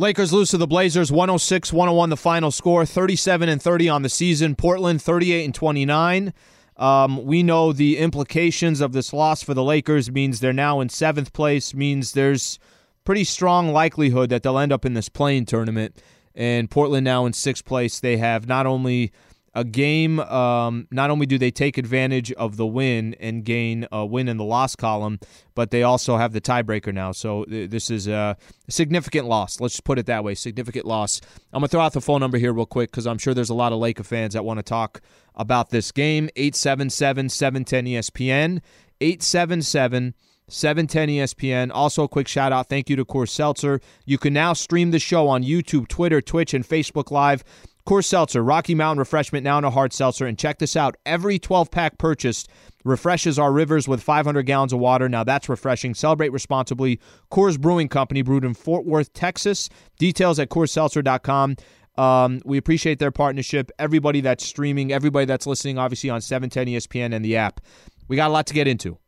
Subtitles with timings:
[0.00, 4.08] Lakers lose to the Blazers 106 101 the final score 37 and 30 on the
[4.08, 4.54] season.
[4.54, 6.32] Portland 38 and 29
[6.78, 10.88] um, we know the implications of this loss for the Lakers means they're now in
[10.88, 12.58] seventh place means there's
[13.04, 16.02] pretty strong likelihood that they'll end up in this play-in tournament.
[16.34, 18.00] And Portland now in sixth place.
[18.00, 19.12] They have not only
[19.54, 24.06] a game um, not only do they take advantage of the win and gain a
[24.06, 25.18] win in the loss column
[25.54, 28.36] but they also have the tiebreaker now so th- this is a
[28.68, 31.20] significant loss let's just put it that way significant loss
[31.52, 33.50] i'm going to throw out the phone number here real quick because i'm sure there's
[33.50, 35.00] a lot of laker fans that want to talk
[35.34, 38.60] about this game 877-710 espn
[39.00, 40.14] 877
[40.50, 41.70] 710 ESPN.
[41.72, 42.68] Also, a quick shout out.
[42.68, 43.80] Thank you to Coors Seltzer.
[44.04, 47.44] You can now stream the show on YouTube, Twitter, Twitch, and Facebook Live.
[47.86, 50.26] Coors Seltzer, Rocky Mountain Refreshment, now in a hard seltzer.
[50.26, 52.48] And check this out every 12 pack purchased
[52.84, 55.08] refreshes our rivers with 500 gallons of water.
[55.08, 55.94] Now that's refreshing.
[55.94, 57.00] Celebrate responsibly.
[57.30, 59.68] Coors Brewing Company, brewed in Fort Worth, Texas.
[59.98, 61.56] Details at CoorsSeltzer.com.
[61.96, 63.70] Um, we appreciate their partnership.
[63.78, 67.60] Everybody that's streaming, everybody that's listening, obviously on 710 ESPN and the app.
[68.08, 68.98] We got a lot to get into.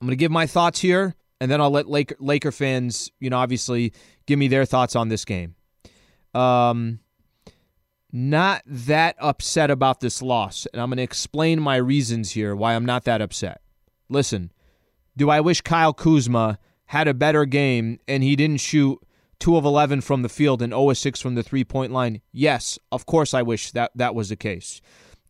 [0.00, 3.28] I'm going to give my thoughts here, and then I'll let Laker, Laker fans, you
[3.28, 3.92] know, obviously
[4.26, 5.56] give me their thoughts on this game.
[6.32, 7.00] Um,
[8.12, 12.74] not that upset about this loss, and I'm going to explain my reasons here why
[12.74, 13.60] I'm not that upset.
[14.08, 14.50] Listen,
[15.16, 18.98] do I wish Kyle Kuzma had a better game and he didn't shoot
[19.38, 22.20] 2 of 11 from the field and 0 of 6 from the three point line?
[22.32, 24.80] Yes, of course I wish that that was the case.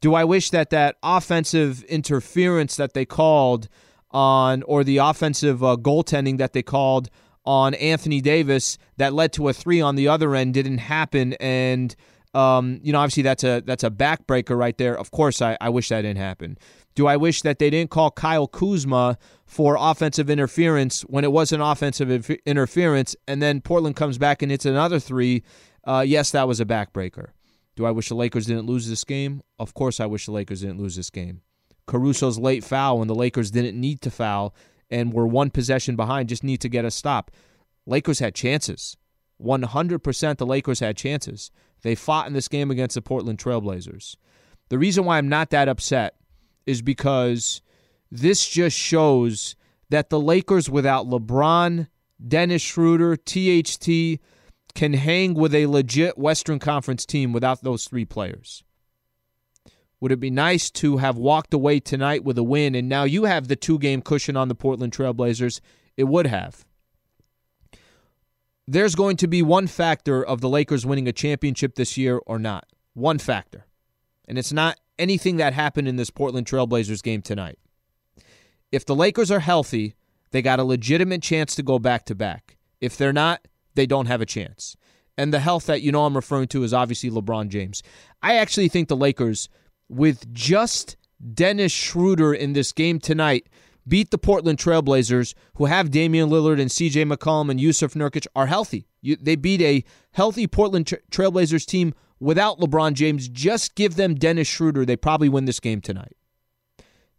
[0.00, 3.68] Do I wish that that offensive interference that they called
[4.10, 7.10] on, or the offensive uh, goaltending that they called
[7.44, 11.34] on Anthony Davis that led to a three on the other end didn't happen?
[11.34, 11.94] And
[12.34, 14.96] um, you know, obviously that's a that's a backbreaker right there.
[14.96, 16.58] Of course, I, I wish that didn't happen.
[16.94, 21.62] Do I wish that they didn't call Kyle Kuzma for offensive interference when it wasn't
[21.62, 25.42] offensive inf- interference, and then Portland comes back and it's another three?
[25.84, 27.30] Uh, yes, that was a backbreaker.
[27.74, 29.42] Do I wish the Lakers didn't lose this game?
[29.58, 31.40] Of course, I wish the Lakers didn't lose this game.
[31.86, 34.54] Caruso's late foul when the Lakers didn't need to foul
[34.90, 37.30] and were one possession behind, just need to get a stop.
[37.86, 38.96] Lakers had chances.
[39.42, 41.50] 100% the Lakers had chances.
[41.82, 44.16] They fought in this game against the Portland Trailblazers.
[44.68, 46.16] The reason why I'm not that upset
[46.66, 47.62] is because
[48.10, 49.56] this just shows
[49.88, 51.88] that the Lakers without LeBron,
[52.26, 54.20] Dennis Schroeder, THT
[54.74, 58.62] can hang with a legit Western Conference team without those three players.
[60.00, 63.24] Would it be nice to have walked away tonight with a win and now you
[63.24, 65.60] have the two game cushion on the Portland Trailblazers?
[65.96, 66.64] It would have.
[68.72, 72.38] There's going to be one factor of the Lakers winning a championship this year or
[72.38, 72.68] not.
[72.94, 73.66] One factor.
[74.28, 77.58] And it's not anything that happened in this Portland Trailblazers game tonight.
[78.70, 79.96] If the Lakers are healthy,
[80.30, 82.58] they got a legitimate chance to go back to back.
[82.80, 84.76] If they're not, they don't have a chance.
[85.18, 87.82] And the health that you know I'm referring to is obviously LeBron James.
[88.22, 89.48] I actually think the Lakers,
[89.88, 90.96] with just
[91.34, 93.48] Dennis Schroeder in this game tonight,
[93.90, 98.46] beat the Portland Trailblazers, who have Damian Lillard and CJ McCollum and Yusuf Nurkic, are
[98.46, 98.86] healthy.
[99.02, 103.28] You, they beat a healthy Portland Tra- Trailblazers team without LeBron James.
[103.28, 104.86] Just give them Dennis Schroeder.
[104.86, 106.16] They probably win this game tonight.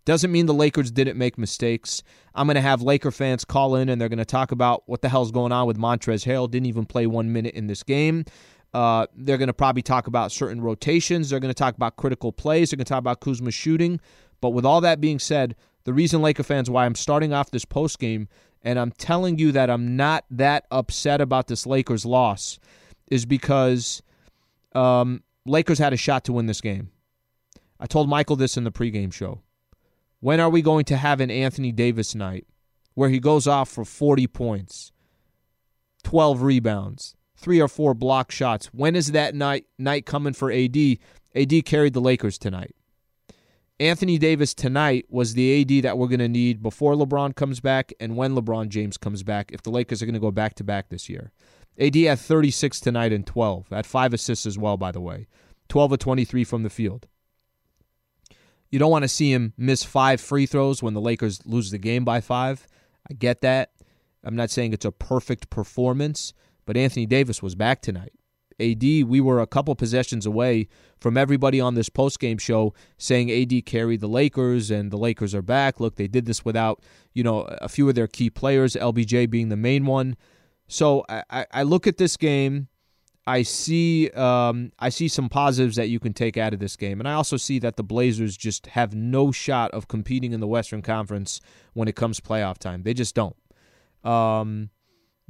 [0.06, 2.02] Doesn't mean the Lakers didn't make mistakes.
[2.34, 5.02] I'm going to have Laker fans call in and they're going to talk about what
[5.02, 6.50] the hell's going on with Montrezl Harrell.
[6.50, 8.26] Didn't even play one minute in this game.
[8.74, 11.30] Uh, they're going to probably talk about certain rotations.
[11.30, 12.70] They're going to talk about critical plays.
[12.72, 14.00] They're going to talk about Kuzma shooting.
[14.40, 17.66] But with all that being said, the reason Laker fans why I'm starting off this
[17.66, 18.28] post game
[18.64, 22.60] and I'm telling you that I'm not that upset about this Lakers loss
[23.10, 24.02] is because
[24.74, 26.92] um, Lakers had a shot to win this game.
[27.80, 29.42] I told Michael this in the pregame show.
[30.20, 32.46] When are we going to have an Anthony Davis night
[32.94, 34.92] where he goes off for 40 points,
[36.04, 38.68] 12 rebounds, three or four block shots?
[38.68, 40.78] When is that night night coming for AD?
[41.36, 42.76] AD carried the Lakers tonight.
[43.82, 47.92] Anthony Davis tonight was the AD that we're going to need before LeBron comes back
[48.00, 50.64] and when LeBron James comes back if the Lakers are going to go back to
[50.64, 51.32] back this year.
[51.80, 53.70] AD had 36 tonight and 12.
[53.70, 55.26] Had five assists as well, by the way.
[55.70, 57.08] 12 of 23 from the field.
[58.70, 61.80] You don't want to see him miss five free throws when the Lakers lose the
[61.80, 62.68] game by five.
[63.10, 63.72] I get that.
[64.24, 66.36] I'm not saying it's a perfect performance,
[66.68, 68.14] but Anthony Davis was back tonight.
[68.62, 70.68] AD, we were a couple possessions away
[71.00, 75.42] from everybody on this post-game show saying AD carried the Lakers and the Lakers are
[75.42, 75.80] back.
[75.80, 76.82] Look, they did this without,
[77.14, 80.16] you know, a few of their key players, LBJ being the main one.
[80.68, 82.68] So I, I look at this game.
[83.28, 87.00] I see um, I see some positives that you can take out of this game,
[87.00, 90.48] and I also see that the Blazers just have no shot of competing in the
[90.48, 91.40] Western Conference
[91.74, 92.82] when it comes playoff time.
[92.82, 93.36] They just don't.
[94.04, 94.70] Um,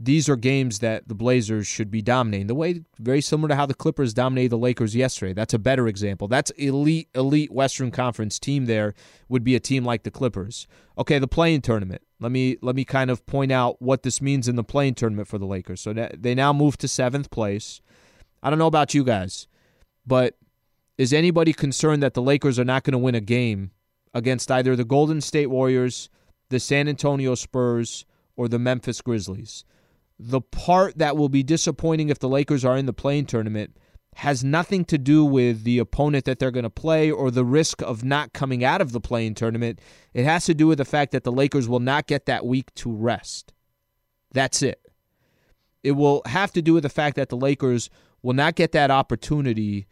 [0.03, 2.47] these are games that the Blazers should be dominating.
[2.47, 5.33] The way very similar to how the Clippers dominated the Lakers yesterday.
[5.33, 6.27] That's a better example.
[6.27, 8.65] That's elite, elite Western Conference team.
[8.65, 8.95] There
[9.29, 10.67] would be a team like the Clippers.
[10.97, 12.01] Okay, the play-in tournament.
[12.19, 15.27] Let me let me kind of point out what this means in the play-in tournament
[15.27, 15.81] for the Lakers.
[15.81, 17.81] So they now move to seventh place.
[18.41, 19.47] I don't know about you guys,
[20.05, 20.35] but
[20.97, 23.71] is anybody concerned that the Lakers are not going to win a game
[24.13, 26.09] against either the Golden State Warriors,
[26.49, 28.05] the San Antonio Spurs,
[28.35, 29.63] or the Memphis Grizzlies?
[30.23, 33.75] The part that will be disappointing if the Lakers are in the play-in tournament
[34.17, 37.81] has nothing to do with the opponent that they're going to play or the risk
[37.81, 39.79] of not coming out of the play-in tournament.
[40.13, 42.71] It has to do with the fact that the Lakers will not get that week
[42.75, 43.51] to rest.
[44.31, 44.79] That's it.
[45.81, 47.89] It will have to do with the fact that the Lakers
[48.21, 49.87] will not get that opportunity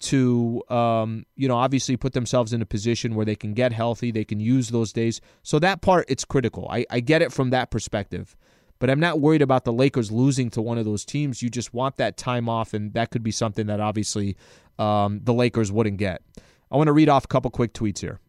[0.00, 4.10] to, um, you know, obviously put themselves in a position where they can get healthy,
[4.10, 5.20] they can use those days.
[5.42, 6.68] So that part, it's critical.
[6.70, 8.36] I, I get it from that perspective.
[8.78, 11.42] But I'm not worried about the Lakers losing to one of those teams.
[11.42, 14.36] You just want that time off, and that could be something that obviously
[14.78, 16.22] um, the Lakers wouldn't get.
[16.70, 18.20] I want to read off a couple quick tweets here.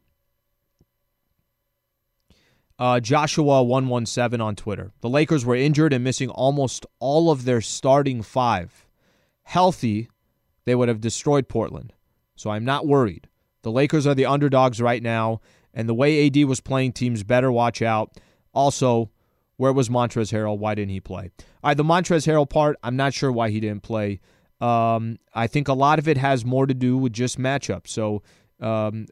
[2.77, 4.91] Uh, Joshua117 on Twitter.
[5.01, 8.85] The Lakers were injured and missing almost all of their starting five.
[9.43, 10.09] Healthy,
[10.65, 11.93] they would have destroyed Portland.
[12.35, 13.29] So I'm not worried.
[13.61, 15.39] The Lakers are the underdogs right now,
[15.73, 18.17] and the way AD was playing teams better watch out.
[18.53, 19.09] Also,
[19.57, 20.57] where was Montrezl Harrell?
[20.57, 21.31] Why didn't he play?
[21.63, 24.19] All right, the Montrezl Harrell part, I'm not sure why he didn't play.
[24.61, 27.87] Um, I think a lot of it has more to do with just matchup.
[27.87, 28.23] So
[28.59, 29.07] um,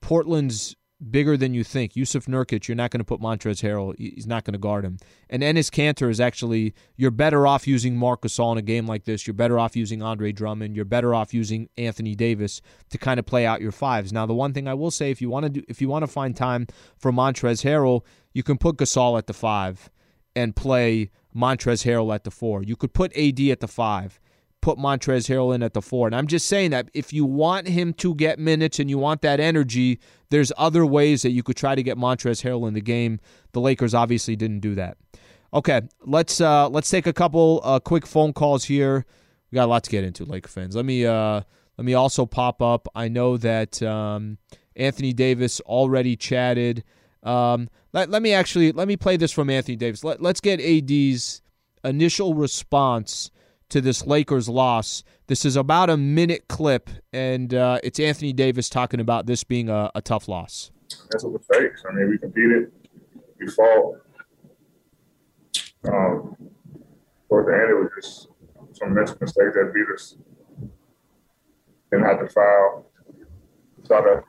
[0.00, 0.76] Portland's
[1.10, 1.94] bigger than you think.
[1.94, 3.94] Yusuf Nurkic, you're not going to put Montrezl Harrell.
[3.98, 4.98] He's not going to guard him.
[5.30, 9.04] And Enes Kanter is actually, you're better off using Marc Gasol in a game like
[9.04, 9.26] this.
[9.26, 10.74] You're better off using Andre Drummond.
[10.74, 12.60] You're better off using Anthony Davis
[12.90, 14.12] to kind of play out your fives.
[14.12, 16.02] Now, the one thing I will say, if you want to do, if you want
[16.02, 16.66] to find time
[16.96, 18.02] for Montrezl Harrell,
[18.32, 19.90] you can put Gasol at the five
[20.34, 22.62] and play Montrezl Harrell at the four.
[22.62, 24.20] You could put AD at the five
[24.60, 26.06] put Montrezl Harrell in at the four.
[26.06, 29.22] And I'm just saying that if you want him to get minutes and you want
[29.22, 30.00] that energy,
[30.30, 33.20] there's other ways that you could try to get Montrezl Harrell in the game.
[33.52, 34.96] The Lakers obviously didn't do that.
[35.52, 39.06] Okay, let's uh, let's take a couple uh, quick phone calls here.
[39.50, 40.76] We got a lot to get into, Laker fans.
[40.76, 41.40] Let me uh,
[41.78, 42.86] let me also pop up.
[42.94, 44.36] I know that um,
[44.76, 46.84] Anthony Davis already chatted.
[47.22, 50.04] Um, let, let me actually let me play this from Anthony Davis.
[50.04, 51.40] Let, let's get AD's
[51.82, 53.30] initial response
[53.70, 55.02] to this Lakers loss.
[55.26, 59.68] This is about a minute clip, and uh, it's Anthony Davis talking about this being
[59.68, 60.70] a, a tough loss.
[61.10, 61.84] That's what we faced.
[61.88, 62.72] I mean, we competed,
[63.38, 63.96] we fought.
[65.86, 66.36] Um,
[67.28, 68.28] toward the end, it was just
[68.78, 70.16] some mental mistakes that beat us.
[71.90, 72.90] Didn't have to foul.
[73.86, 74.24] Thought that,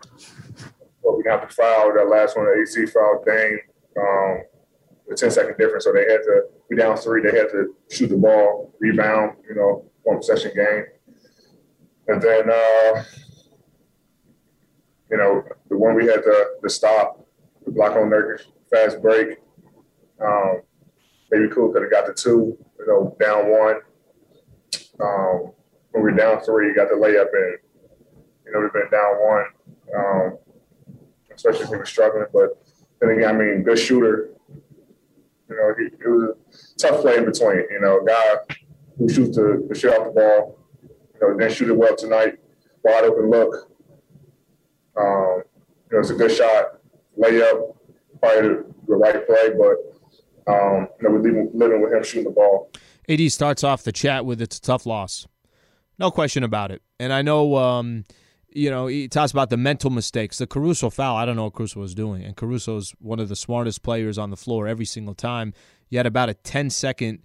[1.02, 1.94] well, we didn't have to foul.
[1.94, 3.60] That last one, the AC foul, Dame.
[3.98, 4.44] Um,
[5.10, 5.84] the 10 second difference.
[5.84, 7.21] So they had to be down three.
[7.21, 10.85] They had to shoot the ball, rebound, you know, one possession game.
[12.07, 13.04] And then, uh,
[15.11, 17.26] you know, the one we had to, to stop,
[17.66, 19.38] the block on Nurkic, fast break.
[20.23, 20.61] Um,
[21.31, 23.76] maybe Cool could have got the two, you know, down one.
[25.02, 25.52] Um,
[25.92, 27.57] when we were down three, you got the layup in.
[28.45, 29.45] You know, we've been down one,
[29.95, 30.38] um,
[31.33, 32.26] especially if we were struggling.
[32.33, 32.61] But
[32.99, 34.30] then again, I mean, good shooter,
[35.50, 37.64] you know, he, it was a tough play in between.
[37.72, 38.56] You know, guy
[38.98, 42.40] who shoots the, the shit off the ball, you know, didn't shoot it well tonight,
[42.84, 43.72] wide open look.
[44.98, 45.44] Um,
[45.90, 46.80] you know, it's a good shot,
[47.18, 47.76] layup,
[48.20, 52.26] probably the, the right play, but um, you know, we're living, living with him shooting
[52.26, 52.72] the ball.
[53.08, 55.28] AD starts off the chat with it's a tough loss.
[55.98, 56.82] No question about it.
[57.00, 58.06] And I know um,–
[58.52, 60.38] you know, he talks about the mental mistakes.
[60.38, 62.24] The Caruso foul, I don't know what Caruso was doing.
[62.24, 65.54] And Caruso's one of the smartest players on the floor every single time.
[65.90, 67.20] You had about a 10 second,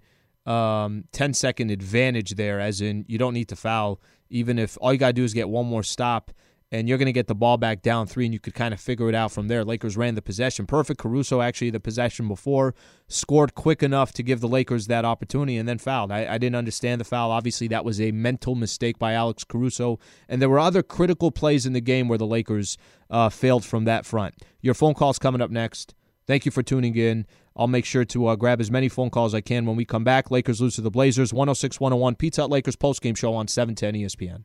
[0.47, 4.93] um, 10 second advantage there, as in you don't need to foul, even if all
[4.93, 6.33] you got to do is get one more stop
[6.75, 8.81] and you're going to get the ball back down three, and you could kind of
[8.81, 9.64] figure it out from there.
[9.64, 10.99] Lakers ran the possession perfect.
[10.99, 12.75] Caruso actually the possession before
[13.07, 16.11] scored quick enough to give the Lakers that opportunity, and then fouled.
[16.11, 17.31] I, I didn't understand the foul.
[17.31, 21.64] Obviously, that was a mental mistake by Alex Caruso, and there were other critical plays
[21.64, 22.76] in the game where the Lakers
[23.09, 24.35] uh, failed from that front.
[24.61, 25.95] Your phone call's coming up next.
[26.26, 27.26] Thank you for tuning in.
[27.57, 29.85] I'll make sure to uh, grab as many phone calls as I can when we
[29.85, 30.33] come back.
[30.33, 34.45] Lakers lose to the Blazers, 106 101 Pizza Hut Lakers postgame show on 710 ESPN.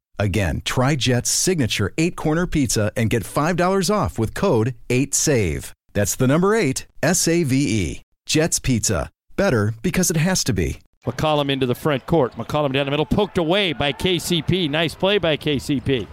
[0.21, 5.71] Again, try Jet's signature eight corner pizza and get $5 off with code 8SAVE.
[5.93, 8.01] That's the number eight, S A V E.
[8.27, 9.09] Jet's Pizza.
[9.35, 10.79] Better because it has to be.
[11.07, 12.33] McCollum into the front court.
[12.33, 14.69] McCollum down the middle, poked away by KCP.
[14.69, 16.05] Nice play by KCP.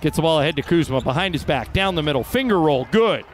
[0.00, 3.26] Gets the ball ahead to Kuzma behind his back, down the middle, finger roll, good.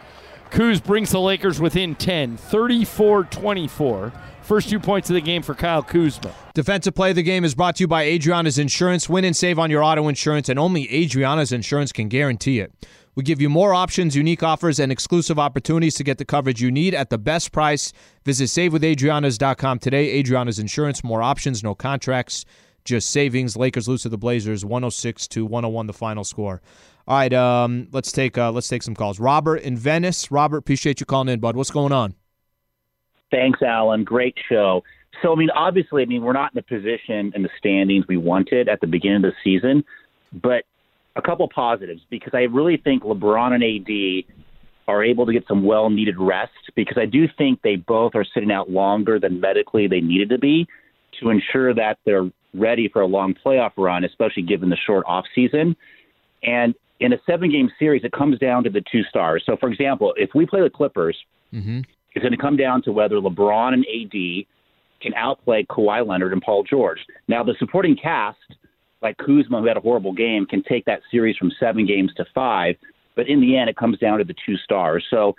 [0.51, 4.13] Kuz brings the Lakers within 10, 34 24.
[4.47, 6.33] First two points of the game for Kyle Kuzma.
[6.55, 9.09] Defensive play of the game is brought to you by Adriana's Insurance.
[9.09, 12.73] Win and save on your auto insurance, and only Adriana's Insurance can guarantee it.
[13.17, 16.71] We give you more options, unique offers, and exclusive opportunities to get the coverage you
[16.71, 17.93] need at the best price.
[18.25, 20.11] Visit SaveWithAdriana's.com today.
[20.11, 22.45] Adriana's Insurance, more options, no contracts,
[22.85, 23.57] just savings.
[23.57, 26.63] Lakers lose to the Blazers, 106 to 101, the final score.
[27.09, 29.19] All right, um, let's take uh, let's take some calls.
[29.19, 30.31] Robert in Venice.
[30.31, 31.57] Robert, appreciate you calling in, bud.
[31.57, 32.15] What's going on?
[33.31, 34.05] Thanks, Alan.
[34.05, 34.83] Great show.
[35.23, 38.17] So, I mean, obviously, I mean, we're not in the position in the standings we
[38.17, 39.85] wanted at the beginning of the season,
[40.33, 40.65] but
[41.17, 44.35] a couple positives because I really think LeBron and AD
[44.89, 48.25] are able to get some well needed rest because I do think they both are
[48.35, 50.67] sitting out longer than medically they needed to be
[51.21, 55.25] to ensure that they're ready for a long playoff run, especially given the short off
[55.35, 55.77] season.
[56.43, 59.43] And in a seven game series, it comes down to the two stars.
[59.47, 61.17] So, for example, if we play the Clippers,
[61.53, 61.81] mm-hmm.
[62.17, 64.47] It's going to come down to whether LeBron and AD
[65.03, 66.99] can outplay Kawhi Leonard and Paul George.
[67.29, 68.39] Now, the supporting cast,
[69.03, 72.25] like Kuzma, who had a horrible game, can take that series from seven games to
[72.35, 72.77] five.
[73.17, 75.05] But in the end, it comes down to the two stars.
[75.11, 75.37] So,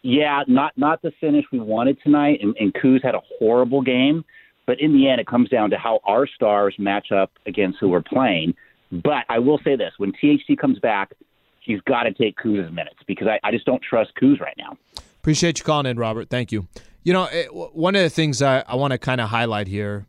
[0.00, 4.24] yeah, not not the finish we wanted tonight, and, and Kuz had a horrible game.
[4.66, 7.90] But in the end, it comes down to how our stars match up against who
[7.90, 8.54] we're playing.
[8.90, 11.12] But I will say this: when THT comes back,
[11.60, 14.78] he's got to take Kuz's minutes because I, I just don't trust Kuz right now.
[15.24, 16.28] Appreciate you calling in, Robert.
[16.28, 16.68] Thank you.
[17.02, 20.06] You know, it, one of the things I, I want to kind of highlight here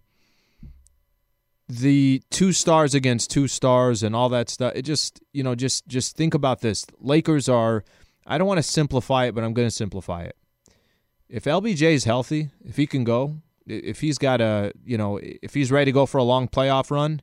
[1.69, 4.74] the two stars against two stars and all that stuff.
[4.75, 6.86] It just, you know, just just think about this.
[7.00, 7.86] Lakers are
[8.27, 10.36] I don't want to simplify it, but I'm going to simplify it.
[11.29, 15.53] If LBJ is healthy, if he can go, if he's got a, you know, if
[15.53, 17.22] he's ready to go for a long playoff run,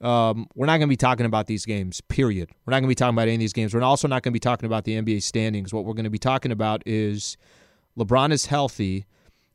[0.00, 2.50] um, we're not going to be talking about these games, period.
[2.64, 3.74] We're not going to be talking about any of these games.
[3.74, 5.72] We're also not going to be talking about the NBA standings.
[5.72, 7.36] What we're going to be talking about is
[7.98, 9.06] LeBron is healthy,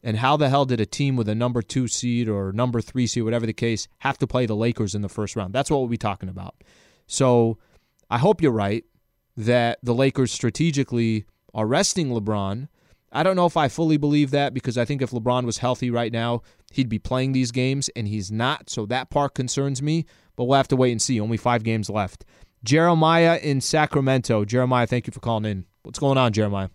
[0.04, 3.06] and how the hell did a team with a number two seed or number three
[3.06, 5.54] seed, whatever the case, have to play the Lakers in the first round?
[5.54, 6.56] That's what we'll be talking about.
[7.06, 7.60] So
[8.10, 8.84] I hope you're right
[9.38, 12.68] that the Lakers strategically are resting LeBron.
[13.12, 15.92] I don't know if I fully believe that because I think if LeBron was healthy
[15.92, 18.70] right now, he'd be playing these games, and he's not.
[18.70, 20.06] So that part concerns me
[20.42, 21.22] but we'll have to wait and see.
[21.22, 22.26] Only five games left.
[22.64, 24.44] Jeremiah in Sacramento.
[24.44, 25.66] Jeremiah, thank you for calling in.
[25.84, 26.70] What's going on, Jeremiah?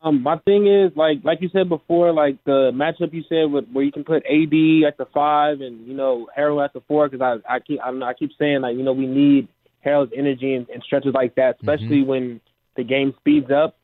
[0.00, 3.68] Um, my thing is like like you said before, like the matchup you said with
[3.70, 7.08] where you can put AD at the five and you know Harrell at the four
[7.08, 9.46] because I I keep I, know, I keep saying like you know we need
[9.86, 12.08] Harrell's energy and, and stretches like that, especially mm-hmm.
[12.08, 12.40] when
[12.74, 13.76] the game speeds up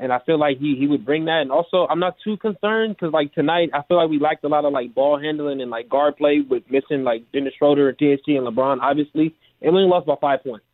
[0.00, 1.42] and I feel like he he would bring that.
[1.42, 4.48] And also, I'm not too concerned because like tonight, I feel like we lacked a
[4.48, 7.98] lot of like ball handling and like guard play with missing like Dennis Schroeder and
[7.98, 10.64] THT and LeBron, obviously, and we only lost by five points.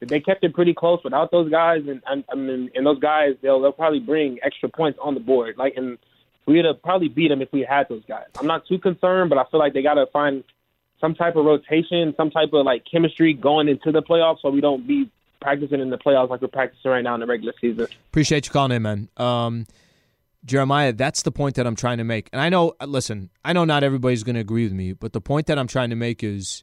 [0.00, 3.36] But they kept it pretty close without those guys, and I mean, and those guys
[3.40, 5.56] they'll they'll probably bring extra points on the board.
[5.56, 5.96] Like, and
[6.44, 8.26] we'd have probably beat them if we had those guys.
[8.38, 10.42] I'm not too concerned, but I feel like they got to find
[11.00, 14.60] some type of rotation, some type of like chemistry going into the playoffs, so we
[14.60, 15.08] don't be
[15.40, 17.86] practicing in the playoffs like we're practicing right now in the regular season.
[18.08, 19.08] Appreciate you calling in, man.
[19.16, 19.66] Um,
[20.44, 22.30] Jeremiah, that's the point that I'm trying to make.
[22.32, 25.20] And I know, listen, I know not everybody's going to agree with me, but the
[25.20, 26.62] point that I'm trying to make is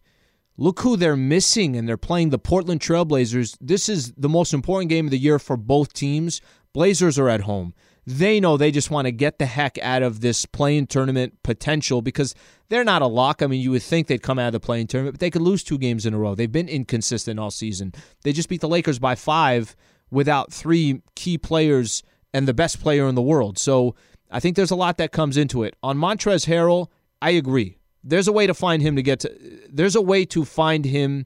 [0.57, 3.57] look who they're missing and they're playing the Portland Trailblazers.
[3.59, 6.41] This is the most important game of the year for both teams.
[6.71, 7.73] Blazers are at home
[8.05, 12.01] they know they just want to get the heck out of this play-in tournament potential
[12.01, 12.35] because
[12.69, 13.41] they're not a lock.
[13.41, 15.41] I mean, you would think they'd come out of the play-in tournament, but they could
[15.41, 16.35] lose two games in a row.
[16.35, 17.93] They've been inconsistent all season.
[18.23, 19.75] They just beat the Lakers by five
[20.11, 23.57] without three key players and the best player in the world.
[23.57, 23.95] So
[24.29, 25.75] I think there's a lot that comes into it.
[25.81, 26.87] On Montrezl Harrell,
[27.21, 27.77] I agree.
[28.03, 29.31] There's a way to find him to get to.
[29.69, 31.25] There's a way to find him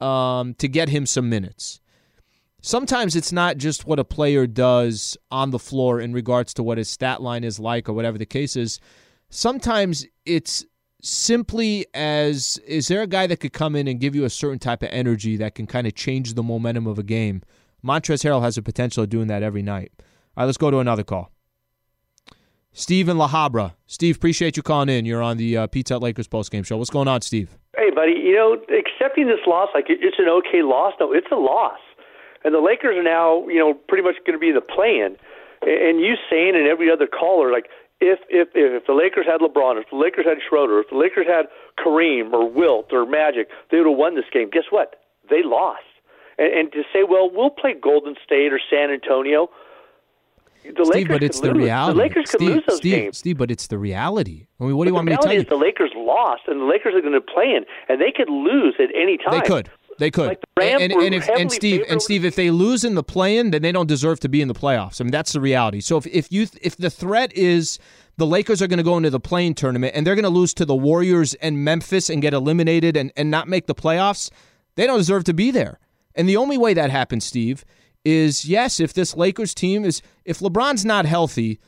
[0.00, 1.80] um, to get him some minutes
[2.66, 6.78] sometimes it's not just what a player does on the floor in regards to what
[6.78, 8.80] his stat line is like or whatever the case is.
[9.30, 10.64] sometimes it's
[11.00, 14.58] simply as is there a guy that could come in and give you a certain
[14.58, 17.40] type of energy that can kind of change the momentum of a game?
[17.84, 19.92] Montrezl Harrell has the potential of doing that every night.
[20.36, 21.30] All right, let's go to another call.
[22.72, 23.74] Steve in La Habra.
[23.86, 25.06] Steve, appreciate you calling in.
[25.06, 26.76] You're on the uh, Pizza Lakers postgame show.
[26.76, 27.56] What's going on, Steve?
[27.76, 28.12] Hey, buddy.
[28.12, 30.94] You know, accepting this loss like it's an okay loss.
[30.98, 31.78] No, it's a loss,
[32.46, 35.18] and the Lakers are now, you know, pretty much going to be the play-in.
[35.62, 37.66] And you saying and every other caller, like
[38.00, 41.26] if if if the Lakers had LeBron, if the Lakers had Schroeder, if the Lakers
[41.26, 41.46] had
[41.82, 44.48] Kareem or Wilt or Magic, they would have won this game.
[44.50, 45.00] Guess what?
[45.28, 45.82] They lost.
[46.38, 49.48] And, and to say, well, we'll play Golden State or San Antonio.
[50.62, 51.64] The Steve, Lakers but it's could the lose.
[51.64, 51.96] reality.
[51.96, 53.18] The Lakers could Steve, lose those Steve, games.
[53.18, 54.46] Steve, but it's the reality.
[54.60, 55.42] I mean, what do you want me to tell reality you?
[55.42, 58.28] is the Lakers lost, and the Lakers are going to play in, and they could
[58.28, 59.40] lose at any time.
[59.40, 59.70] They could.
[59.98, 60.28] They could.
[60.28, 62.94] Like the and, were and, if, and Steve favored and Steve, if they lose in
[62.94, 65.00] the play-in, then they don't deserve to be in the playoffs.
[65.00, 65.80] I mean, that's the reality.
[65.80, 67.78] So if, if you if the threat is
[68.16, 70.54] the Lakers are going to go into the play-in tournament and they're going to lose
[70.54, 74.30] to the Warriors and Memphis and get eliminated and, and not make the playoffs,
[74.74, 75.78] they don't deserve to be there.
[76.14, 77.64] And the only way that happens, Steve,
[78.04, 81.60] is yes, if this Lakers team is if LeBron's not healthy,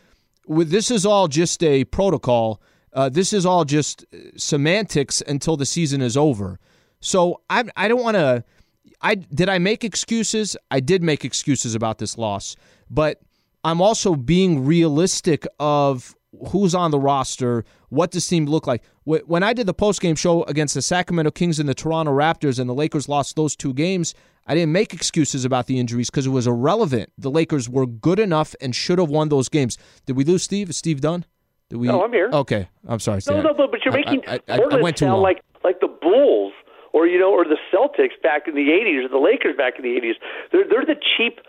[0.47, 2.61] with this is all just a protocol.
[2.93, 6.59] Uh, this is all just uh, semantics until the season is over.
[7.01, 8.45] So I I don't want to.
[9.01, 10.57] I did I make excuses?
[10.71, 12.57] I did make excuses about this loss,
[12.91, 13.21] but
[13.65, 16.15] I'm also being realistic of
[16.51, 18.83] who's on the roster, what this team look like.
[19.05, 22.69] When I did the postgame show against the Sacramento Kings and the Toronto Raptors, and
[22.69, 24.15] the Lakers lost those two games,
[24.47, 27.13] I didn't make excuses about the injuries because it was irrelevant.
[27.17, 29.79] The Lakers were good enough and should have won those games.
[30.07, 30.71] Did we lose Steve?
[30.71, 31.25] Is Steve done?
[31.71, 31.89] Did we?
[31.89, 32.31] No, I'm here.
[32.33, 33.21] Okay, I'm sorry.
[33.29, 35.23] No, no, but, but you're making I, I, I Portland went too long.
[35.23, 36.53] like like the Bulls
[36.93, 39.83] or you know or the Celtics back in the '80s or the Lakers back in
[39.83, 40.15] the '80s.
[40.53, 41.41] They're they're the cheap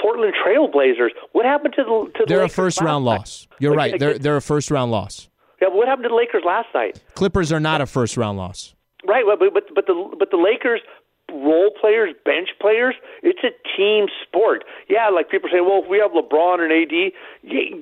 [0.00, 1.10] Portland Trailblazers.
[1.32, 3.18] What happened to the to They're a Lakers first round night?
[3.18, 3.46] loss.
[3.58, 3.90] You're Like- right.
[3.92, 5.28] like- They're they're a first round loss.
[5.60, 7.02] Yeah, but what happened to the Lakers last night?
[7.14, 8.74] Clippers are not a first round loss.
[9.06, 10.80] Right, but but but the but the Lakers
[11.30, 14.64] role players, bench players, it's a team sport.
[14.88, 17.12] Yeah, like people saying, well, if we have LeBron and AD,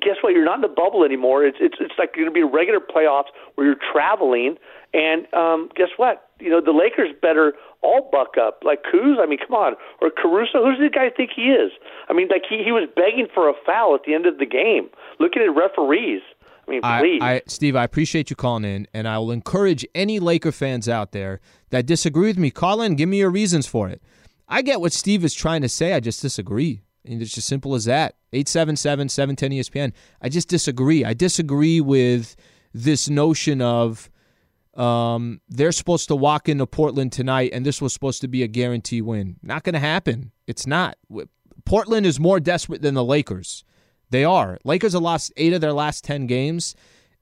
[0.02, 0.32] guess what?
[0.32, 1.44] You're not in the bubble anymore.
[1.44, 4.56] It's it's it's like going to be regular playoffs where you're traveling,
[4.94, 6.25] and um, guess what?
[6.38, 8.60] You know the Lakers better all buck up.
[8.64, 10.64] Like Kuz, I mean, come on, or Caruso.
[10.64, 11.72] Who's the guy think he is?
[12.08, 14.46] I mean, like he he was begging for a foul at the end of the
[14.46, 16.22] game, looking at referees.
[16.66, 17.20] I mean, please.
[17.22, 20.88] I, I, Steve, I appreciate you calling in, and I will encourage any Laker fans
[20.88, 22.50] out there that disagree with me.
[22.50, 24.02] Call in, give me your reasons for it.
[24.48, 25.92] I get what Steve is trying to say.
[25.92, 26.82] I just disagree.
[27.04, 28.16] And it's just simple as that.
[28.32, 29.92] 877 710 ESPN.
[30.20, 31.04] I just disagree.
[31.04, 32.36] I disagree with
[32.74, 34.10] this notion of
[34.76, 38.48] um, they're supposed to walk into Portland tonight and this was supposed to be a
[38.48, 39.36] guarantee win.
[39.42, 40.32] Not going to happen.
[40.46, 40.96] It's not.
[41.64, 43.64] Portland is more desperate than the Lakers.
[44.10, 44.58] They are.
[44.64, 46.74] Lakers have lost eight of their last 10 games.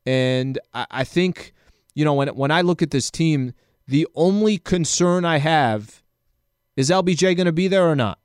[0.05, 1.55] And I, I think,
[1.95, 3.55] you know, when, when I look at this team,
[3.87, 6.03] the only concern I have
[6.77, 8.19] is LBJ going to be there or not?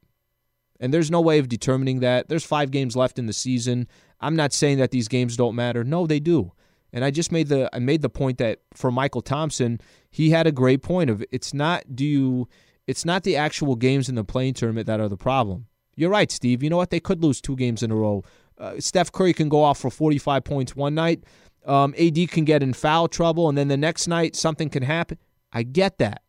[0.80, 2.30] And there's no way of determining that.
[2.30, 3.88] There's five games left in the season.
[4.22, 5.84] I'm not saying that these games don't matter.
[5.84, 6.54] No, they do.
[6.92, 10.48] And I just made the I made the point that for Michael Thompson, he had
[10.48, 12.48] a great point of it's not do you
[12.88, 15.68] it's not the actual games in the play-in tournament that are the problem.
[15.96, 16.64] You're right, Steve.
[16.64, 16.90] You know what?
[16.90, 18.24] They could lose two games in a row.
[18.58, 21.24] Uh, Steph Curry can go off for 45 points one night.
[21.66, 25.18] Um, AD can get in foul trouble, and then the next night something can happen.
[25.54, 26.24] I get that.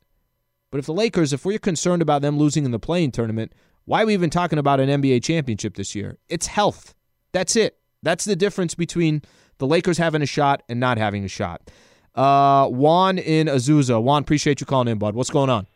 [0.70, 4.02] But if the Lakers, if we're concerned about them losing in the play-in tournament, why
[4.02, 6.18] are we even talking about an NBA championship this year?
[6.28, 6.94] It's health.
[7.32, 7.78] That's it.
[8.02, 9.22] That's the difference between
[9.60, 11.70] the Lakers having a shot and not having a shot.
[12.14, 14.02] Uh, Juan in Azusa.
[14.02, 15.14] Juan, appreciate you calling in, bud.
[15.14, 15.68] What's going on?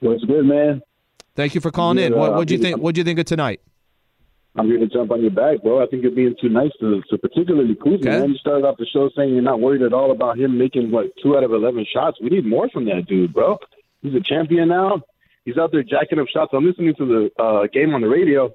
[0.00, 0.82] What's good, man?
[1.34, 2.16] Thank you for calling Yeah, in.
[2.16, 2.76] What uh, would you think?
[2.78, 3.60] What'd you think of tonight?
[4.54, 5.82] I'm here to jump on your back, bro.
[5.82, 8.04] I think you're being too nice to, to particularly Kuzma.
[8.04, 10.90] Man, you started off the show saying you're not worried at all about him making
[10.90, 12.18] what two out of eleven shots.
[12.20, 13.58] We need more from that dude, bro.
[14.02, 15.00] He's a champion now.
[15.46, 16.50] He's out there jacking up shots.
[16.52, 18.52] I'm listening to the uh, game on the radio.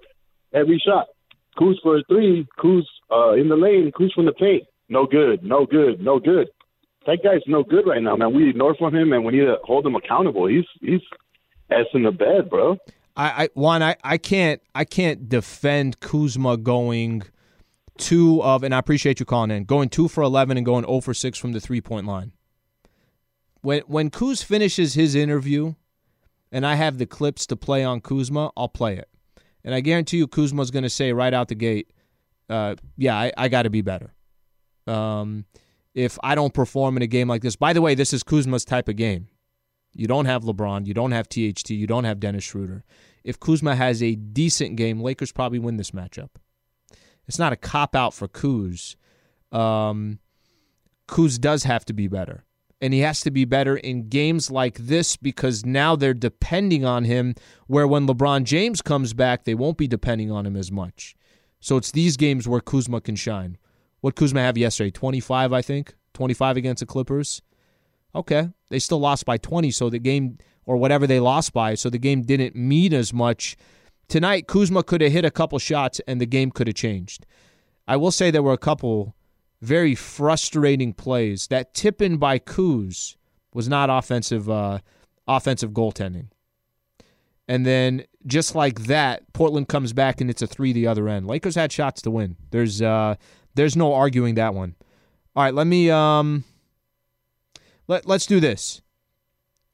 [0.53, 1.07] Every shot,
[1.57, 4.63] Kuz for a three, Kuz uh, in the lane, Kuz from the paint.
[4.89, 6.48] No good, no good, no good.
[7.06, 8.34] That guy's no good right now, man.
[8.34, 10.48] We ignore from him, and we need to hold him accountable.
[10.48, 11.02] He's he's
[11.70, 12.78] ass in the bed, bro.
[13.15, 17.24] I, I Juan, I, I can't I can't defend Kuzma going
[17.98, 21.02] two of and I appreciate you calling in, going two for eleven and going 0
[21.02, 22.32] for six from the three point line.
[23.62, 25.74] When when Kuz finishes his interview
[26.52, 29.10] and I have the clips to play on Kuzma, I'll play it.
[29.63, 31.91] And I guarantee you Kuzma's gonna say right out the gate,
[32.49, 34.13] uh, yeah, I, I gotta be better.
[34.86, 35.45] Um,
[35.93, 38.63] if I don't perform in a game like this, by the way, this is Kuzma's
[38.63, 39.27] type of game.
[39.93, 40.86] You don't have LeBron.
[40.86, 41.71] You don't have THT.
[41.71, 42.86] You don't have Dennis Schroeder.
[43.23, 46.29] If Kuzma has a decent game, Lakers probably win this matchup.
[47.27, 48.95] It's not a cop out for Kuz.
[49.51, 50.19] Um,
[51.07, 52.43] Kuz does have to be better.
[52.79, 57.05] And he has to be better in games like this because now they're depending on
[57.05, 57.33] him,
[57.65, 61.15] where when LeBron James comes back, they won't be depending on him as much.
[61.60, 63.58] So it's these games where Kuzma can shine.
[64.02, 64.91] What Kuzma have yesterday?
[64.91, 65.96] 25, I think?
[66.13, 67.41] 25 against the Clippers?
[68.13, 68.50] Okay.
[68.70, 71.98] They still lost by 20, so the game, or whatever they lost by, so the
[71.98, 73.58] game didn't mean as much.
[74.08, 77.26] Tonight, Kuzma could have hit a couple shots and the game could have changed.
[77.88, 79.15] I will say there were a couple
[79.62, 81.48] very frustrating plays.
[81.48, 83.15] That tip in by Kuz
[83.54, 84.80] was not offensive uh,
[85.28, 86.30] offensive goaltending.
[87.48, 91.27] And then just like that, Portland comes back and it's a three the other end.
[91.27, 92.35] Lakers had shots to win.
[92.51, 93.15] There's uh,
[93.55, 94.75] there's no arguing that one.
[95.35, 96.43] All right, let me um,
[97.87, 98.81] let let's do this.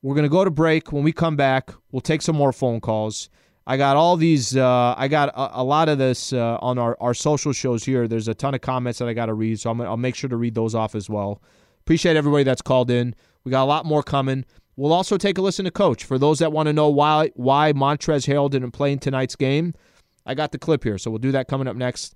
[0.02, 0.92] We're gonna go to break.
[0.92, 3.30] When we come back, we'll take some more phone calls.
[3.66, 4.56] I got all these.
[4.56, 8.08] Uh, I got a, a, lot of this uh, on our, our social shows here.
[8.10, 10.30] There's a ton of comments that I got to read, so I'm, I'll make sure
[10.30, 11.42] to read those off as well.
[11.80, 13.16] Appreciate everybody that's called in.
[13.46, 14.46] We got a lot more coming.
[14.76, 17.74] We'll also take a listen to Coach for those that want to know why why
[17.74, 19.74] Montrezl Harrell didn't play in tonight's game.
[20.26, 22.16] I got the clip here, so we'll do that coming up next.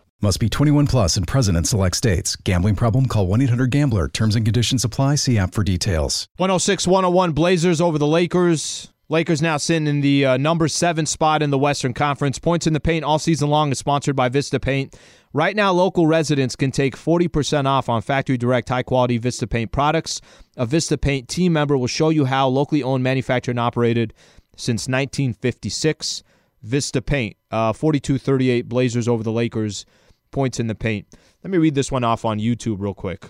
[0.23, 2.35] Must be 21 plus and present in select states.
[2.35, 3.07] Gambling problem?
[3.07, 4.07] Call 1 800 GAMBLER.
[4.09, 5.15] Terms and conditions apply.
[5.15, 6.27] See app for details.
[6.37, 8.93] 106 101 Blazers over the Lakers.
[9.09, 12.37] Lakers now sitting in the uh, number seven spot in the Western Conference.
[12.37, 14.95] Points in the Paint all season long is sponsored by Vista Paint.
[15.33, 19.71] Right now, local residents can take 40% off on factory direct high quality Vista Paint
[19.71, 20.21] products.
[20.55, 24.13] A Vista Paint team member will show you how locally owned, manufactured, and operated
[24.55, 26.21] since 1956.
[26.61, 29.83] Vista Paint, uh, 42 38 Blazers over the Lakers
[30.31, 31.07] points in the paint.
[31.43, 33.25] Let me read this one off on YouTube real quick.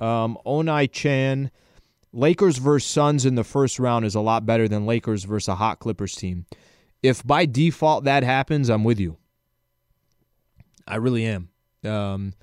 [0.00, 1.50] Um, Onai Chan,
[2.12, 5.54] Lakers versus Suns in the first round is a lot better than Lakers versus a
[5.56, 6.46] hot Clippers team.
[7.02, 9.16] If by default that happens, I'm with you.
[10.86, 11.48] I really am.
[11.84, 12.34] Um,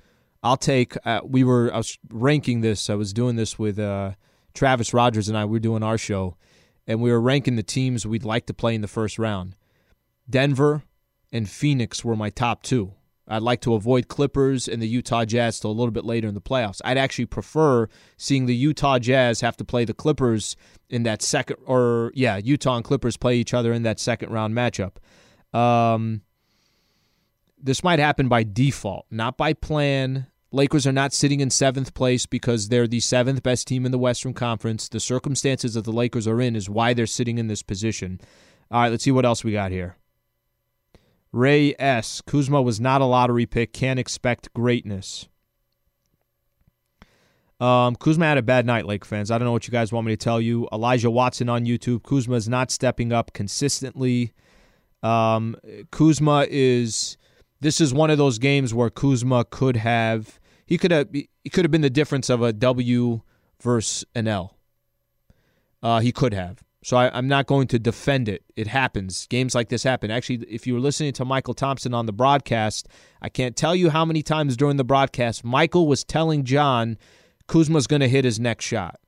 [0.42, 0.96] I'll take.
[1.04, 1.72] Uh, we were.
[1.72, 2.90] I was ranking this.
[2.90, 4.12] I was doing this with uh,
[4.54, 5.44] Travis Rogers and I.
[5.44, 6.36] We were doing our show,
[6.86, 9.56] and we were ranking the teams we'd like to play in the first round.
[10.28, 10.82] Denver
[11.32, 12.94] and Phoenix were my top two.
[13.28, 16.34] I'd like to avoid Clippers and the Utah Jazz till a little bit later in
[16.34, 16.80] the playoffs.
[16.84, 20.56] I'd actually prefer seeing the Utah Jazz have to play the Clippers
[20.90, 24.54] in that second, or yeah, Utah and Clippers play each other in that second round
[24.54, 24.96] matchup.
[25.56, 26.22] Um,
[27.62, 30.26] this might happen by default, not by plan.
[30.50, 33.98] Lakers are not sitting in seventh place because they're the seventh best team in the
[33.98, 34.88] Western Conference.
[34.88, 38.20] The circumstances that the Lakers are in is why they're sitting in this position.
[38.70, 39.96] All right, let's see what else we got here.
[41.32, 42.20] Ray S.
[42.20, 43.72] Kuzma was not a lottery pick.
[43.72, 45.28] Can't expect greatness.
[47.58, 49.30] Um, Kuzma had a bad night, Lake fans.
[49.30, 50.68] I don't know what you guys want me to tell you.
[50.72, 52.02] Elijah Watson on YouTube.
[52.02, 54.32] Kuzma is not stepping up consistently.
[55.02, 55.56] Um,
[55.90, 57.16] Kuzma is.
[57.60, 60.40] This is one of those games where Kuzma could have.
[60.66, 61.08] He could have.
[61.12, 63.22] He could have been the difference of a W
[63.60, 64.58] versus an L.
[65.82, 66.64] Uh, he could have.
[66.84, 68.42] So I, am not going to defend it.
[68.56, 69.26] It happens.
[69.28, 70.10] Games like this happen.
[70.10, 72.88] Actually, if you were listening to Michael Thompson on the broadcast,
[73.20, 76.98] I can't tell you how many times during the broadcast Michael was telling John
[77.46, 78.98] Kuzma's going to hit his next shot.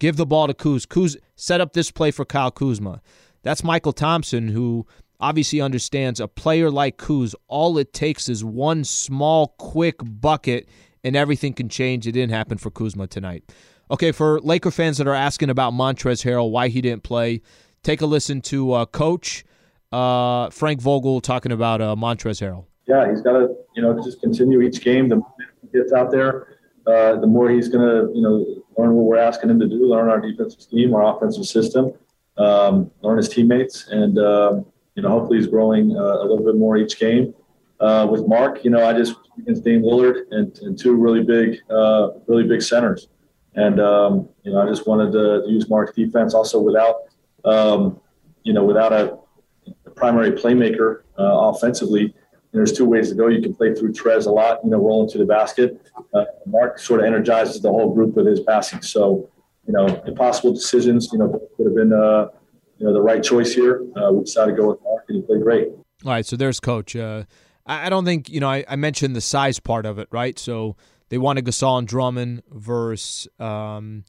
[0.00, 0.86] Give the ball to Kuz.
[0.86, 3.00] Kuz set up this play for Kyle Kuzma.
[3.42, 4.86] That's Michael Thompson, who
[5.20, 7.34] obviously understands a player like Kuz.
[7.46, 10.68] All it takes is one small, quick bucket,
[11.04, 12.06] and everything can change.
[12.06, 13.52] It didn't happen for Kuzma tonight.
[13.90, 17.40] Okay, for Laker fans that are asking about Montrezl Harrell, why he didn't play,
[17.82, 19.44] take a listen to uh, Coach
[19.92, 22.64] uh, Frank Vogel talking about uh, Montrezl Harrell.
[22.86, 25.08] Yeah, he's got to you know just continue each game.
[25.08, 28.44] The more he gets out there, uh, the more he's going to you know
[28.76, 31.92] learn what we're asking him to do, learn our defensive scheme, our offensive system,
[32.36, 36.56] um, learn his teammates, and um, you know hopefully he's growing uh, a little bit
[36.56, 37.34] more each game.
[37.80, 41.60] Uh, with Mark, you know, I just against Dame Lillard and, and two really big,
[42.26, 43.08] really big centers.
[43.58, 46.94] And um, you know, I just wanted to use Mark's defense also without,
[47.44, 48.00] um,
[48.44, 49.18] you know, without a,
[49.96, 52.14] primary playmaker uh, offensively.
[52.52, 53.26] there's two ways to go.
[53.26, 55.82] You can play through Trez a lot, you know, rolling to the basket.
[56.14, 58.80] Uh, Mark sort of energizes the whole group with his passing.
[58.80, 59.28] So,
[59.66, 61.08] you know, impossible decisions.
[61.12, 62.28] You know, could have been, uh,
[62.78, 63.84] you know, the right choice here.
[63.96, 65.68] Uh, we decided to go with Mark, and he played great.
[66.04, 66.94] All right, so there's coach.
[66.94, 67.24] Uh,
[67.66, 68.48] I don't think you know.
[68.48, 70.38] I, I mentioned the size part of it, right?
[70.38, 70.76] So
[71.08, 74.04] they wanted Gasol and Drummond versus um,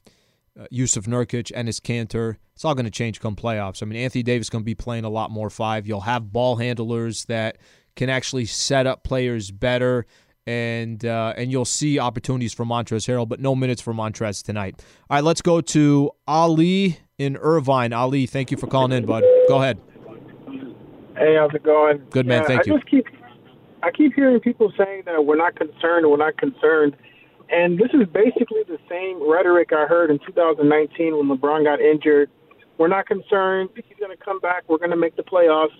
[0.58, 2.36] uh, Yusuf Nurkic and Enes Kanter.
[2.54, 3.82] It's all going to change come playoffs.
[3.82, 5.86] I mean, Anthony Davis is going to be playing a lot more five.
[5.86, 7.58] You'll have ball handlers that
[7.96, 10.06] can actually set up players better
[10.46, 14.82] and uh, and you'll see opportunities for Montrezl Harrell, but no minutes for Montrez tonight.
[15.08, 17.92] All right, let's go to Ali in Irvine.
[17.92, 19.22] Ali, thank you for calling in, bud.
[19.48, 19.78] Go ahead.
[21.16, 22.02] Hey, how's it going?
[22.10, 22.78] Good man, yeah, thank I you.
[22.78, 23.06] Just keep,
[23.82, 26.96] I keep hearing people saying that we're not concerned, we're not concerned,
[27.50, 32.30] and this is basically the same rhetoric I heard in 2019 when LeBron got injured.
[32.78, 33.70] We're not concerned.
[33.74, 34.64] He's going to come back.
[34.68, 35.76] We're going to make the playoffs.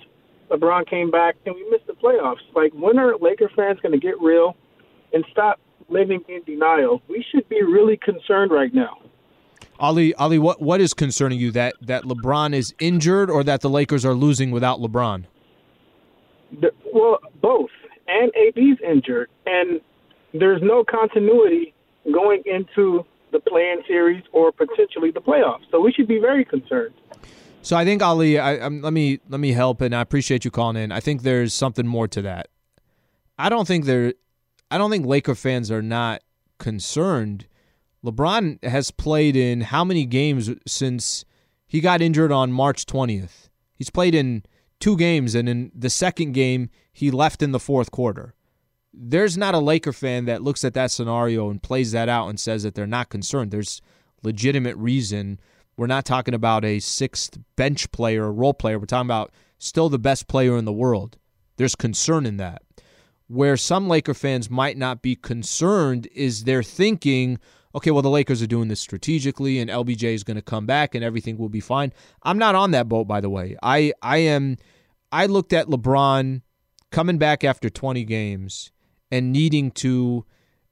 [0.51, 2.41] LeBron came back and we missed the playoffs.
[2.55, 4.57] Like, when are Laker fans going to get real
[5.13, 7.01] and stop living in denial?
[7.09, 8.99] We should be really concerned right now.
[9.79, 13.71] Ali, Ali, what what is concerning you that that LeBron is injured or that the
[13.71, 15.25] Lakers are losing without LeBron?
[16.61, 17.71] The, well, both.
[18.11, 19.81] And AD's injured, and
[20.35, 21.75] there's no continuity
[22.13, 25.63] going into the play-in series or potentially the playoffs.
[25.71, 26.95] So we should be very concerned.
[27.63, 30.51] So I think Ali, I, I'm, let me let me help, and I appreciate you
[30.51, 30.91] calling in.
[30.91, 32.49] I think there's something more to that.
[33.39, 34.15] I don't think there,
[34.71, 36.23] I don't think Laker fans are not
[36.59, 37.47] concerned.
[38.05, 41.25] LeBron has played in how many games since
[41.67, 43.49] he got injured on March 20th?
[43.75, 44.43] He's played in
[44.81, 48.35] two games, and in the second game, he left in the fourth quarter.
[48.93, 52.41] There's not a Laker fan that looks at that scenario and plays that out and
[52.41, 53.51] says that they're not concerned.
[53.53, 53.81] There's
[54.23, 55.39] legitimate reason.
[55.77, 58.79] We're not talking about a sixth bench player, a role player.
[58.79, 61.19] We're talking about still the best player in the world.
[61.57, 62.63] There's concern in that.
[63.29, 67.39] Where some Laker fans might not be concerned is they're thinking,
[67.75, 70.95] okay, well, the Lakers are doing this strategically and LBJ is going to come back
[70.95, 71.93] and everything will be fine.
[72.23, 73.57] I'm not on that boat, by the way.
[73.63, 74.57] I, I am,
[75.13, 76.43] I looked at LeBron
[76.91, 78.73] coming back after 20 games
[79.11, 80.25] and needing to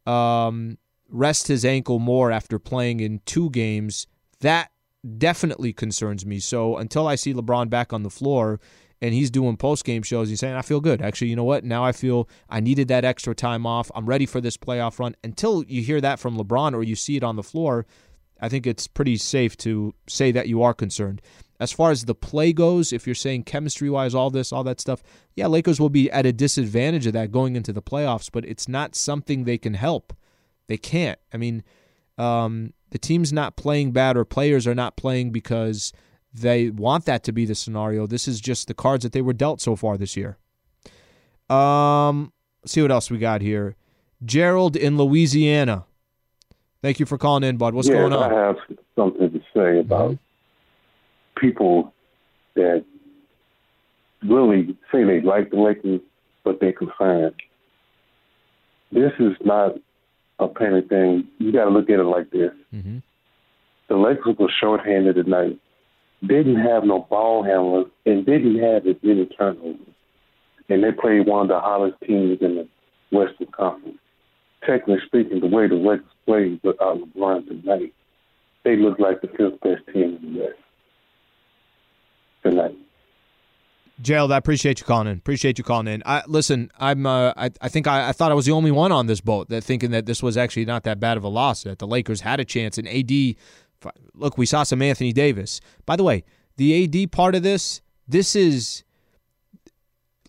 [0.06, 4.06] um, rest his ankle more after playing in two games.
[4.40, 4.70] That
[5.16, 6.40] definitely concerns me.
[6.40, 8.60] So until I see LeBron back on the floor
[9.00, 11.00] and he's doing post game shows, he's saying, I feel good.
[11.00, 11.64] Actually, you know what?
[11.64, 13.90] Now I feel I needed that extra time off.
[13.94, 15.14] I'm ready for this playoff run.
[15.22, 17.86] Until you hear that from LeBron or you see it on the floor,
[18.40, 21.22] I think it's pretty safe to say that you are concerned.
[21.60, 24.80] As far as the play goes, if you're saying chemistry wise, all this, all that
[24.80, 25.02] stuff,
[25.34, 28.68] yeah, Lakers will be at a disadvantage of that going into the playoffs, but it's
[28.68, 30.12] not something they can help.
[30.68, 31.18] They can't.
[31.32, 31.64] I mean,
[32.16, 35.92] um, the team's not playing bad or players are not playing because
[36.32, 38.06] they want that to be the scenario.
[38.06, 40.36] This is just the cards that they were dealt so far this year.
[41.48, 42.32] Um,
[42.66, 43.76] see what else we got here.
[44.24, 45.84] Gerald in Louisiana.
[46.82, 47.74] Thank you for calling in, bud.
[47.74, 48.32] What's yes, going on?
[48.32, 48.56] I have
[48.96, 50.18] something to say about
[51.36, 51.92] people
[52.54, 52.84] that
[54.22, 56.00] really say they like the Lakers,
[56.44, 57.34] but they're concerned.
[58.92, 59.76] This is not
[60.38, 61.28] a panic thing.
[61.38, 62.52] You got to look at it like this.
[62.74, 62.98] Mm-hmm.
[63.88, 65.58] The Lakers were shorthanded tonight,
[66.26, 69.76] didn't have no ball handlers, and didn't have as many turnovers.
[70.68, 72.68] And they played one of the hottest teams in the
[73.16, 73.98] Western Conference.
[74.66, 77.94] Technically speaking, the way the Lakers played without LeBron tonight,
[78.64, 80.58] they look like the fifth best team in the West
[82.42, 82.76] tonight.
[84.00, 85.18] Gerald, I appreciate you calling in.
[85.18, 86.02] Appreciate you calling in.
[86.06, 86.70] I listen.
[86.78, 87.04] I'm.
[87.04, 87.50] Uh, I.
[87.60, 88.12] I think I, I.
[88.12, 90.66] thought I was the only one on this boat that thinking that this was actually
[90.66, 91.64] not that bad of a loss.
[91.64, 92.78] That the Lakers had a chance.
[92.78, 93.10] And AD,
[94.14, 95.60] look, we saw some Anthony Davis.
[95.86, 96.24] By the way,
[96.56, 97.80] the AD part of this.
[98.06, 98.84] This is.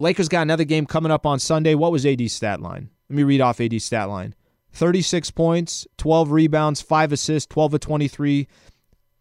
[0.02, 1.76] Lakers got another game coming up on Sunday.
[1.76, 2.90] What was AD's stat line?
[3.10, 4.34] Let me read off AD's stat line:
[4.72, 8.48] thirty-six points, twelve rebounds, five assists, twelve of twenty-three.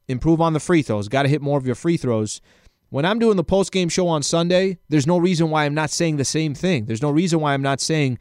[0.06, 1.08] Improve on the free throws.
[1.08, 2.40] Got to hit more of your free throws.
[2.90, 5.90] When I'm doing the post game show on Sunday, there's no reason why I'm not
[5.90, 6.86] saying the same thing.
[6.86, 8.18] There's no reason why I'm not saying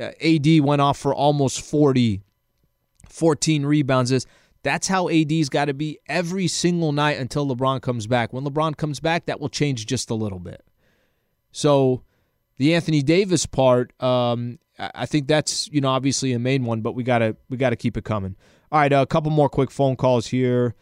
[0.00, 2.22] uh, AD went off for almost 40,
[3.10, 4.26] 14 rebounds.
[4.66, 8.32] That's how AD's got to be every single night until LeBron comes back.
[8.32, 10.64] When LeBron comes back, that will change just a little bit.
[11.52, 12.02] So
[12.56, 16.96] the Anthony Davis part, um, I think that's you know obviously a main one, but
[16.96, 18.34] we gotta we gotta keep it coming.
[18.72, 20.74] All right, a couple more quick phone calls here.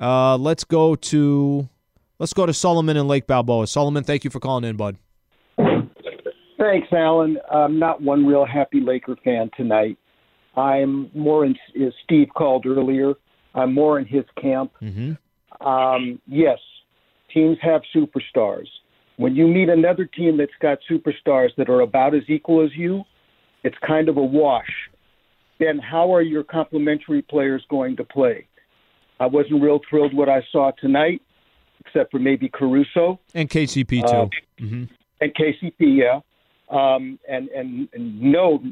[0.00, 1.68] Uh, let's go to
[2.18, 3.66] Let's go to Solomon and Lake Balboa.
[3.66, 4.96] Solomon, thank you for calling in, bud.
[5.56, 7.38] Thanks, Alan.
[7.50, 9.98] I'm not one real happy Laker fan tonight.
[10.56, 13.14] I'm more in, as Steve called earlier,
[13.54, 14.72] I'm more in his camp.
[14.82, 15.66] Mm-hmm.
[15.66, 16.58] Um, yes,
[17.32, 18.66] teams have superstars.
[19.16, 23.04] When you meet another team that's got superstars that are about as equal as you,
[23.62, 24.70] it's kind of a wash.
[25.60, 28.46] Then how are your complementary players going to play?
[29.20, 31.22] I wasn't real thrilled what I saw tonight
[31.86, 34.06] except for maybe Caruso and KCP too.
[34.06, 34.26] Uh,
[34.60, 34.84] mm-hmm.
[35.20, 36.20] And KCP, yeah.
[36.70, 38.62] Um, and, and and no,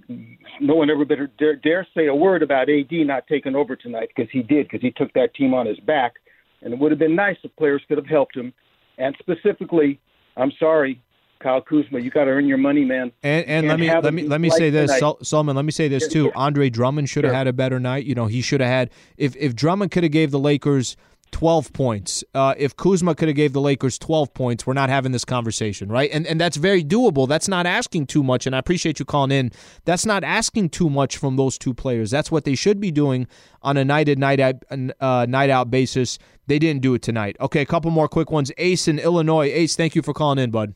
[0.61, 4.09] no one ever better dare, dare say a word about AD not taking over tonight
[4.14, 6.14] because he did because he took that team on his back,
[6.62, 8.52] and it would have been nice if players could have helped him.
[8.96, 10.00] And specifically,
[10.38, 11.02] I'm sorry,
[11.42, 13.12] Kyle Kuzma, you got to earn your money, man.
[13.22, 14.98] And and let me let me let me say this.
[14.98, 15.55] Sol- Solomon.
[15.55, 16.33] Let me say this too.
[16.35, 17.37] Andre Drummond should have Sure.
[17.37, 18.07] had a better night.
[18.07, 20.96] You know, he should have had if if Drummond could have gave the Lakers
[21.33, 25.11] twelve points, uh, if Kuzma could have gave the Lakers twelve points, we're not having
[25.11, 26.11] this conversation, right?
[26.12, 27.27] And and that's very doable.
[27.27, 28.47] That's not asking too much.
[28.47, 29.51] And I appreciate you calling in.
[29.85, 32.11] That's not asking too much from those two players.
[32.11, 33.27] That's what they should be doing
[33.62, 34.57] on a night in night out
[35.01, 36.18] uh, night out basis.
[36.47, 37.37] They didn't do it tonight.
[37.40, 38.53] Okay, a couple more quick ones.
[38.59, 39.47] Ace in Illinois.
[39.47, 40.75] Ace, thank you for calling in, bud.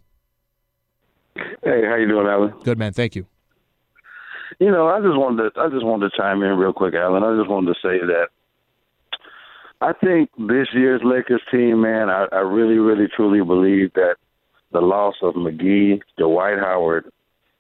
[1.35, 2.55] Hey, how you doing, Alan?
[2.65, 2.93] Good man.
[2.93, 3.27] Thank you.
[4.59, 7.23] You know, I just wanted to I just wanted to chime in real quick, Alan.
[7.23, 8.29] I just wanted to say that
[9.81, 14.17] I think this year's Lakers team, man, I, I really, really, truly believe that
[14.73, 17.11] the loss of McGee, Dwight Howard,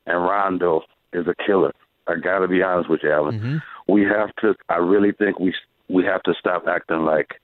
[0.07, 1.73] and Rondo is a killer.
[2.07, 3.39] I got to be honest with you, Alan.
[3.39, 3.93] Mm-hmm.
[3.93, 4.55] We have to.
[4.69, 5.55] I really think we
[5.89, 7.41] we have to stop acting like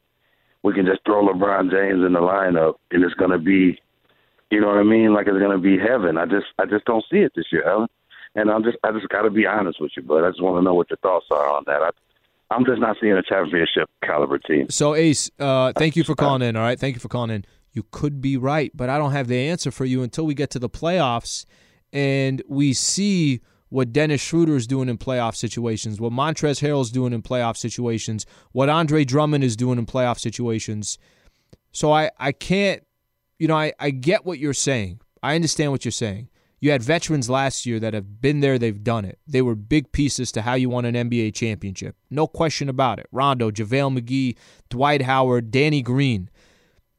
[0.63, 3.81] we can just throw LeBron James in the lineup and it's going to be,
[4.51, 5.13] you know what I mean?
[5.13, 6.19] Like it's going to be heaven.
[6.19, 7.89] I just I just don't see it this year, Alan.
[8.35, 10.61] And I'm just I just got to be honest with you, but I just want
[10.61, 11.83] to know what your thoughts are on that.
[11.83, 11.91] I,
[12.53, 14.69] I'm just not seeing a championship caliber team.
[14.71, 16.57] So Ace, uh, thank you for calling in.
[16.57, 17.45] All right, thank you for calling in.
[17.73, 20.51] You could be right, but I don't have the answer for you until we get
[20.51, 21.47] to the playoffs
[21.93, 27.15] and we see what Dennis Schroeder is doing in playoff situations, what Montrezl Harrell's doing
[27.15, 30.99] in playoff situations, what Andre Drummond is doing in playoff situations.
[31.73, 32.83] So I, I can't,
[33.39, 35.01] you know, I, I get what you're saying.
[35.23, 36.29] I understand what you're saying.
[36.63, 39.19] You had veterans last year that have been there, they've done it.
[39.27, 41.97] They were big pieces to how you won an NBA championship.
[42.09, 43.09] No question about it.
[43.11, 44.37] Rondo, JaVale McGee,
[44.71, 46.31] Dwight Howard, Danny Green.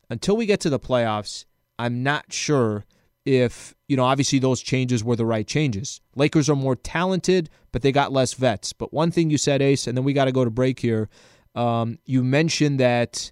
[0.10, 1.46] Until we get to the playoffs,
[1.80, 2.84] I'm not sure
[3.26, 6.02] if, you know, obviously those changes were the right changes.
[6.14, 8.74] Lakers are more talented, but they got less vets.
[8.74, 11.08] But one thing you said, Ace, and then we got to go to break here.
[11.56, 13.32] Um, you mentioned that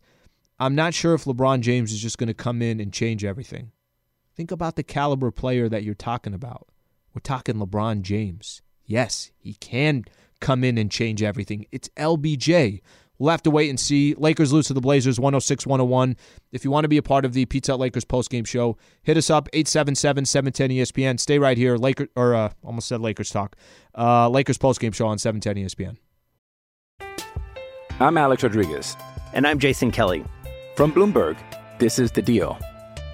[0.62, 3.74] I'm not sure if LeBron James is just going to come in and change everything.
[4.42, 6.68] Think about the caliber player that you're talking about.
[7.14, 8.64] We're talking LeBron James.
[8.88, 10.06] Yes, he can
[10.40, 11.68] come in and change everything.
[11.72, 12.82] It's LBJ.
[13.20, 14.16] We'll have to wait and see.
[14.16, 16.18] Lakers lose to the Blazers 106 101.
[16.52, 19.16] If you want to be a part of the Pizza Hut Lakers postgame show, hit
[19.16, 21.20] us up 877 710 ESPN.
[21.20, 21.78] Stay right here.
[21.78, 23.56] Laker or uh, almost said Lakers talk.
[23.96, 25.98] Uh, Lakers postgame show on 710 ESPN.
[28.00, 28.98] I'm Alex Rodriguez.
[29.34, 30.26] And I'm Jason Kelly.
[30.76, 31.38] From Bloomberg,
[31.78, 32.58] this is The Deal.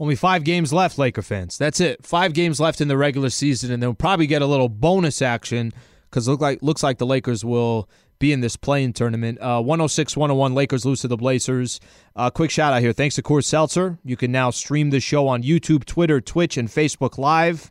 [0.00, 1.58] Only five games left, Laker fans.
[1.58, 2.06] That's it.
[2.06, 5.72] Five games left in the regular season, and they'll probably get a little bonus action
[6.08, 9.38] because look like looks like the Lakers will be in this play-in tournament.
[9.40, 11.80] Uh, 106-101, Lakers lose to the Blazers.
[12.16, 12.92] Uh, quick shout out here.
[12.92, 13.98] Thanks to Coors Seltzer.
[14.04, 17.70] You can now stream the show on YouTube, Twitter, Twitch, and Facebook Live.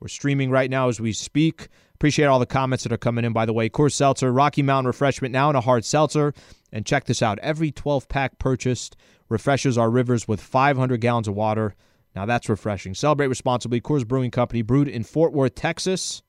[0.00, 1.68] We're streaming right now as we speak.
[1.94, 3.68] Appreciate all the comments that are coming in, by the way.
[3.68, 6.34] Coors Seltzer, Rocky Mountain Refreshment now in a hard seltzer.
[6.72, 7.38] And check this out.
[7.40, 8.96] Every 12 pack purchased
[9.28, 11.74] refreshes our rivers with 500 gallons of water.
[12.14, 12.94] Now that's refreshing.
[12.94, 13.80] Celebrate responsibly.
[13.80, 16.22] Coors Brewing Company, brewed in Fort Worth, Texas.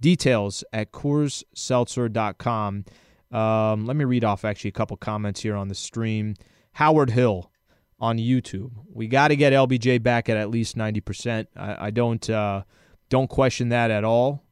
[0.00, 2.84] Details at CoorsSeltzer.com.
[3.30, 6.34] Um, let me read off actually a couple comments here on the stream.
[6.72, 7.50] Howard Hill
[8.00, 8.72] on YouTube.
[8.92, 11.46] We got to get LBJ back at at least 90%.
[11.56, 12.62] I, I don't uh,
[13.08, 14.42] don't question that at all.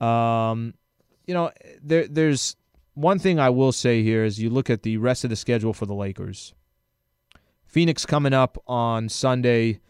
[0.00, 0.74] Um,
[1.26, 1.50] you know,
[1.82, 2.56] there there's
[2.94, 5.72] one thing I will say here is you look at the rest of the schedule
[5.72, 6.54] for the Lakers.
[7.68, 9.80] Phoenix coming up on Sunday.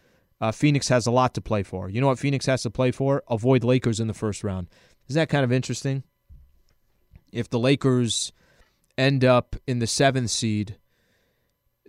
[0.41, 1.89] Uh, Phoenix has a lot to play for.
[1.89, 3.23] You know what Phoenix has to play for?
[3.29, 4.67] Avoid Lakers in the first round.
[5.07, 6.03] Is that kind of interesting?
[7.31, 8.33] If the Lakers
[8.97, 10.77] end up in the seventh seed,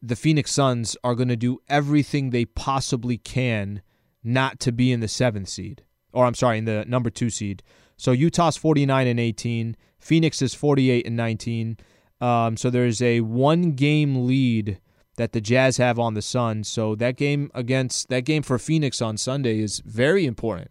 [0.01, 3.83] the Phoenix Suns are going to do everything they possibly can
[4.23, 5.83] not to be in the seventh seed.
[6.13, 7.63] Or I'm sorry, in the number two seed.
[7.97, 9.77] So Utah's 49 and 18.
[9.99, 11.77] Phoenix is 48 and 19.
[12.21, 14.79] Um, so there's a one game lead
[15.21, 16.67] that the Jazz have on the Suns.
[16.67, 20.71] So that game against that game for Phoenix on Sunday is very important.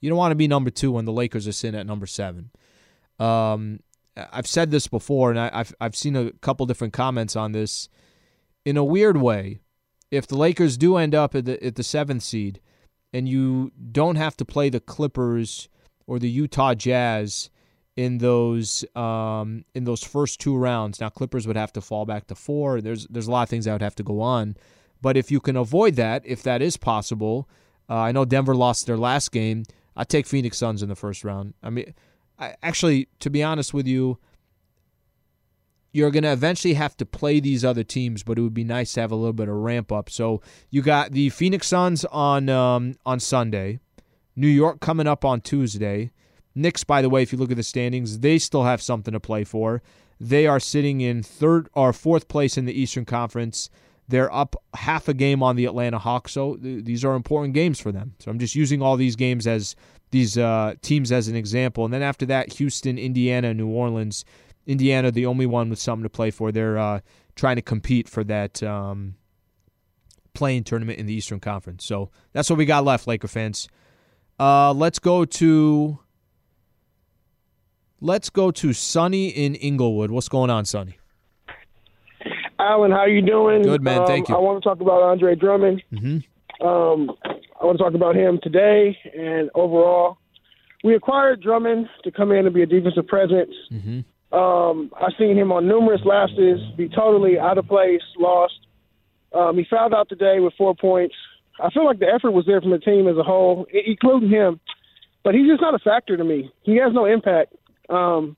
[0.00, 2.50] You don't want to be number two when the Lakers are sitting at number seven.
[3.18, 3.80] Um,
[4.16, 7.90] I've said this before, and I, have I've seen a couple different comments on this.
[8.64, 9.60] In a weird way,
[10.10, 12.58] if the Lakers do end up at the at the seventh seed,
[13.12, 15.68] and you don't have to play the Clippers
[16.06, 17.50] or the Utah Jazz
[18.00, 21.00] in those um, in those first two rounds.
[21.00, 22.80] Now Clippers would have to fall back to four.
[22.80, 24.56] There's there's a lot of things that would have to go on,
[25.02, 27.46] but if you can avoid that, if that is possible,
[27.90, 29.64] uh, I know Denver lost their last game.
[29.94, 31.52] I take Phoenix Suns in the first round.
[31.62, 31.92] I mean,
[32.38, 34.16] I, actually, to be honest with you,
[35.92, 38.94] you're going to eventually have to play these other teams, but it would be nice
[38.94, 40.08] to have a little bit of ramp up.
[40.08, 40.40] So
[40.70, 43.80] you got the Phoenix Suns on um, on Sunday,
[44.36, 46.12] New York coming up on Tuesday.
[46.54, 49.20] Knicks, by the way, if you look at the standings, they still have something to
[49.20, 49.82] play for.
[50.18, 53.70] They are sitting in third or fourth place in the Eastern Conference.
[54.08, 57.78] They're up half a game on the Atlanta Hawks, so th- these are important games
[57.78, 58.14] for them.
[58.18, 59.76] So I'm just using all these games as
[60.10, 61.84] these uh, teams as an example.
[61.84, 64.24] And then after that, Houston, Indiana, New Orleans.
[64.66, 66.52] Indiana, the only one with something to play for.
[66.52, 67.00] They're uh,
[67.34, 69.14] trying to compete for that um,
[70.34, 71.84] play-in tournament in the Eastern Conference.
[71.84, 73.68] So that's what we got left, Laker fans.
[74.38, 75.98] Uh, let's go to
[78.00, 80.10] let's go to Sunny in Inglewood.
[80.10, 80.98] What's going on, Sunny?
[82.58, 83.62] Alan, how you doing?
[83.62, 84.34] Good man, Um, thank you.
[84.36, 85.82] I want to talk about Andre Drummond.
[85.92, 86.66] Mm-hmm.
[86.66, 87.10] Um,
[87.60, 90.18] I want to talk about him today and overall.
[90.84, 93.52] We acquired Drummond to come in and be a defensive presence.
[93.72, 94.36] Mm-hmm.
[94.38, 98.54] Um, I've seen him on numerous lapses be totally out of place, lost.
[99.32, 101.14] Um, he fouled out today with four points.
[101.62, 104.60] I feel like the effort was there from the team as a whole, including him,
[105.24, 106.50] but he's just not a factor to me.
[106.62, 107.54] He has no impact.
[107.90, 108.36] Um,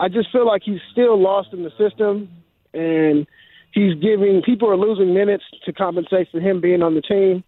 [0.00, 2.28] I just feel like he's still lost in the system,
[2.74, 3.26] and
[3.72, 7.44] he's giving people are losing minutes to compensate for him being on the team.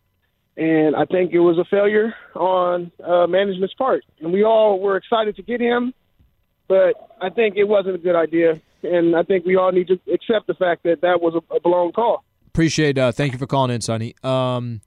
[0.56, 4.04] And I think it was a failure on uh, management's part.
[4.20, 5.92] And we all were excited to get him,
[6.68, 8.60] but I think it wasn't a good idea.
[8.84, 11.60] And I think we all need to accept the fact that that was a, a
[11.60, 12.22] blown call.
[12.46, 12.98] Appreciate.
[12.98, 14.14] Uh, thank you for calling in, Sonny.
[14.22, 14.80] Um,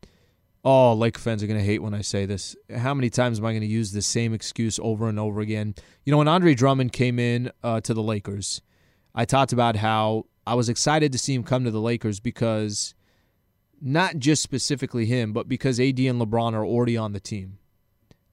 [0.67, 2.53] oh, Laker fans are gonna hate when I say this.
[2.75, 5.73] How many times am I gonna use the same excuse over and over again?
[6.03, 8.61] You know, when Andre Drummond came in uh, to the Lakers,
[9.15, 12.95] I talked about how I was excited to see him come to the Lakers because
[13.81, 17.59] not just specifically him, but because AD and LeBron are already on the team.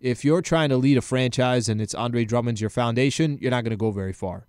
[0.01, 3.63] If you're trying to lead a franchise and it's Andre Drummond's your foundation, you're not
[3.63, 4.49] going to go very far.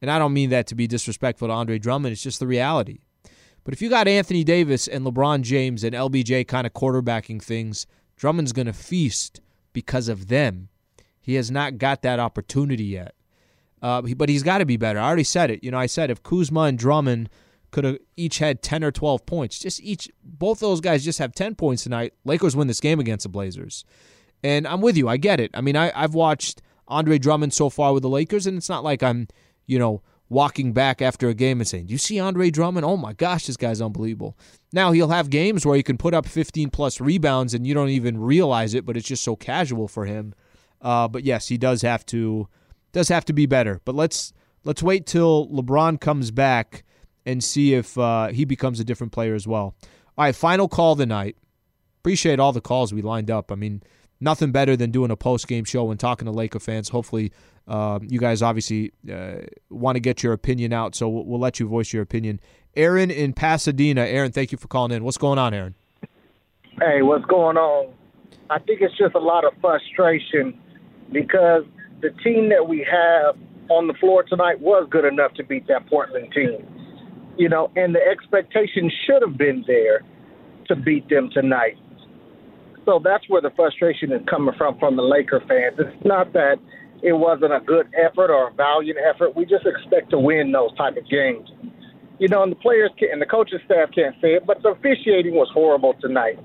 [0.00, 3.00] And I don't mean that to be disrespectful to Andre Drummond, it's just the reality.
[3.68, 7.86] But if you got Anthony Davis and LeBron James and LBJ kind of quarterbacking things,
[8.16, 9.42] Drummond's going to feast
[9.74, 10.70] because of them.
[11.20, 13.14] He has not got that opportunity yet.
[13.82, 14.98] Uh, but he's got to be better.
[14.98, 15.62] I already said it.
[15.62, 17.28] You know, I said if Kuzma and Drummond
[17.70, 21.34] could have each had 10 or 12 points, just each, both those guys just have
[21.34, 23.84] 10 points tonight, Lakers win this game against the Blazers.
[24.42, 25.10] And I'm with you.
[25.10, 25.50] I get it.
[25.52, 28.82] I mean, I, I've watched Andre Drummond so far with the Lakers, and it's not
[28.82, 29.28] like I'm,
[29.66, 32.84] you know, walking back after a game and saying, Do you see Andre Drummond?
[32.84, 34.36] Oh my gosh, this guy's unbelievable.
[34.72, 37.88] Now he'll have games where he can put up 15 plus rebounds and you don't
[37.88, 40.34] even realize it, but it's just so casual for him.
[40.80, 42.48] Uh, but yes, he does have to
[42.92, 43.80] does have to be better.
[43.84, 44.32] But let's
[44.64, 46.84] let's wait till LeBron comes back
[47.26, 49.74] and see if uh, he becomes a different player as well.
[50.16, 51.36] All right, final call of the night.
[52.00, 53.52] Appreciate all the calls we lined up.
[53.52, 53.82] I mean,
[54.20, 56.88] nothing better than doing a post game show and talking to Laker fans.
[56.88, 57.32] Hopefully,
[57.66, 59.36] uh, you guys obviously uh,
[59.70, 62.40] want to get your opinion out, so we'll, we'll let you voice your opinion.
[62.76, 64.02] Aaron in Pasadena.
[64.02, 65.04] Aaron, thank you for calling in.
[65.04, 65.74] What's going on, Aaron?
[66.80, 67.92] Hey, what's going on?
[68.50, 70.58] I think it's just a lot of frustration
[71.12, 71.64] because
[72.00, 73.36] the team that we have
[73.68, 76.66] on the floor tonight was good enough to beat that Portland team.
[77.36, 80.00] You know, and the expectation should have been there
[80.68, 81.76] to beat them tonight.
[82.88, 85.76] So that's where the frustration is coming from from the Laker fans.
[85.78, 86.56] It's not that
[87.02, 89.36] it wasn't a good effort or a valiant effort.
[89.36, 91.50] We just expect to win those type of games.
[92.18, 94.70] You know, and the players can, and the coaching staff can't say it, but the
[94.70, 96.38] officiating was horrible tonight.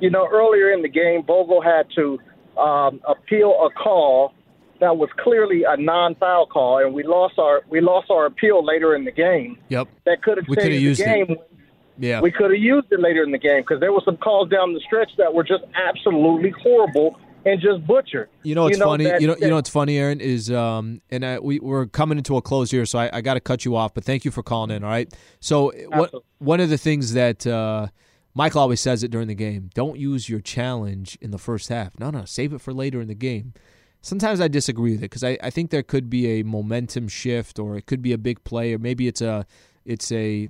[0.00, 2.18] You know, earlier in the game, Vogel had to
[2.58, 4.32] um, appeal a call
[4.80, 8.96] that was clearly a non-foul call, and we lost our we lost our appeal later
[8.96, 9.58] in the game.
[9.68, 9.88] Yep.
[10.06, 11.51] That could have changed the it.
[11.98, 12.20] Yeah.
[12.20, 14.72] We could have used it later in the game because there were some calls down
[14.74, 18.28] the stretch that were just absolutely horrible and just butchered.
[18.44, 19.04] You know what's funny?
[19.04, 22.18] that- you know you know what's funny, Aaron is um and I, we we're coming
[22.18, 23.94] into a close here, so I, I got to cut you off.
[23.94, 24.84] But thank you for calling in.
[24.84, 25.12] All right.
[25.40, 27.88] So what one of the things that uh,
[28.34, 31.98] Michael always says it during the game: don't use your challenge in the first half.
[31.98, 33.54] No, no, save it for later in the game.
[34.00, 37.58] Sometimes I disagree with it because I, I think there could be a momentum shift,
[37.58, 39.46] or it could be a big play, or maybe it's a
[39.84, 40.48] it's a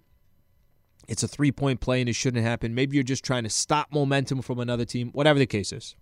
[1.08, 2.74] it's a three point play and it shouldn't happen.
[2.74, 5.10] Maybe you're just trying to stop momentum from another team.
[5.12, 5.96] Whatever the case is.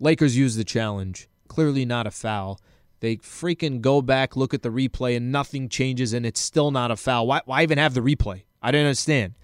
[0.00, 1.28] Lakers use the challenge.
[1.48, 2.60] Clearly not a foul.
[3.00, 6.90] They freaking go back, look at the replay, and nothing changes, and it's still not
[6.90, 7.26] a foul.
[7.26, 8.42] Why, why even have the replay?
[8.60, 9.34] I didn't understand.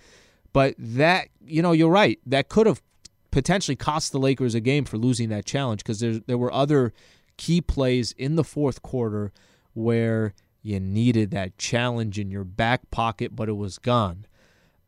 [0.53, 2.19] But that, you know, you're right.
[2.27, 2.83] That could have
[3.31, 6.93] potentially cost the Lakers a game for losing that challenge because there, there were other
[7.37, 9.33] key plays in the fourth quarter
[9.73, 10.35] where
[10.65, 14.27] you needed that challenge in your back pocket, but it was gone.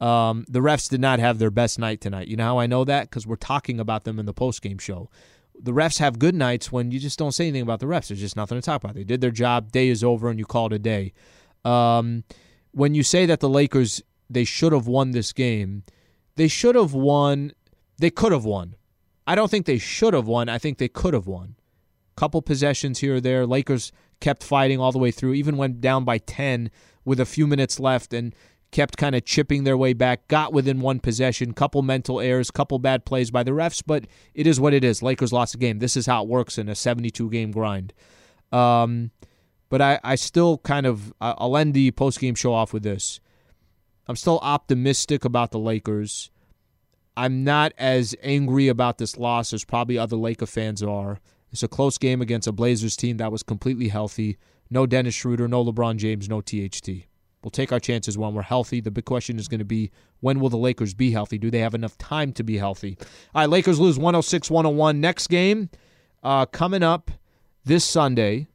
[0.00, 2.28] Um, the refs did not have their best night tonight.
[2.28, 3.10] You know how I know that?
[3.10, 5.10] Because we're talking about them in the postgame show.
[5.58, 8.08] The refs have good nights when you just don't say anything about the refs.
[8.08, 8.94] There's just nothing to talk about.
[8.94, 9.70] They did their job.
[9.70, 11.12] Day is over, and you call it a day.
[11.62, 12.24] Um,
[12.72, 15.82] when you say that the Lakers they should have won this game,
[16.36, 17.52] they should have won.
[17.98, 18.76] They could have won.
[19.26, 20.48] I don't think they should have won.
[20.48, 21.55] I think they could have won.
[22.16, 23.46] Couple possessions here or there.
[23.46, 26.70] Lakers kept fighting all the way through, even went down by 10
[27.04, 28.34] with a few minutes left and
[28.72, 32.78] kept kind of chipping their way back, got within one possession, couple mental errors, couple
[32.78, 35.02] bad plays by the refs, but it is what it is.
[35.02, 35.78] Lakers lost the game.
[35.78, 37.92] This is how it works in a 72 game grind.
[38.52, 39.10] Um,
[39.68, 43.20] but I, I still kind of, I'll end the post game show off with this.
[44.08, 46.30] I'm still optimistic about the Lakers.
[47.16, 51.18] I'm not as angry about this loss as probably other Laker fans are.
[51.56, 54.36] It's a close game against a Blazers team that was completely healthy.
[54.68, 57.06] No Dennis Schroeder, no LeBron James, no THT.
[57.42, 58.82] We'll take our chances when we're healthy.
[58.82, 59.90] The big question is going to be
[60.20, 61.38] when will the Lakers be healthy?
[61.38, 62.98] Do they have enough time to be healthy?
[63.34, 65.00] All right, Lakers lose 106 101.
[65.00, 65.70] Next game
[66.22, 67.10] uh, coming up
[67.64, 68.48] this Sunday.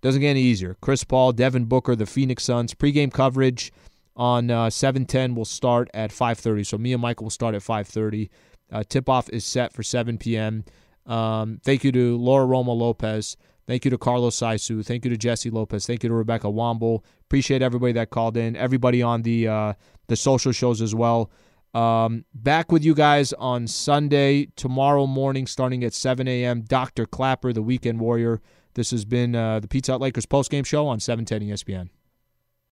[0.00, 0.76] Doesn't get any easier.
[0.80, 2.74] Chris Paul, Devin Booker, the Phoenix Suns.
[2.74, 3.72] Pregame coverage
[4.16, 6.66] on uh, 710 will start at 5.30.
[6.66, 8.28] So me and Michael will start at 5.30.
[8.72, 10.64] Uh, tip-off is set for 7 p.m.
[11.06, 13.36] Um, thank you to Laura Roma Lopez.
[13.66, 14.84] Thank you to Carlos Saisu.
[14.84, 15.86] Thank you to Jesse Lopez.
[15.86, 17.02] Thank you to Rebecca Womble.
[17.22, 18.56] Appreciate everybody that called in.
[18.56, 19.72] Everybody on the uh,
[20.08, 21.30] the social shows as well.
[21.72, 26.62] Um, back with you guys on Sunday tomorrow morning, starting at 7 a.m.
[26.62, 27.04] Dr.
[27.04, 28.40] Clapper, the Weekend Warrior.
[28.74, 31.88] This has been uh, the Pizza Hut Lakers postgame show on 710 ESPN.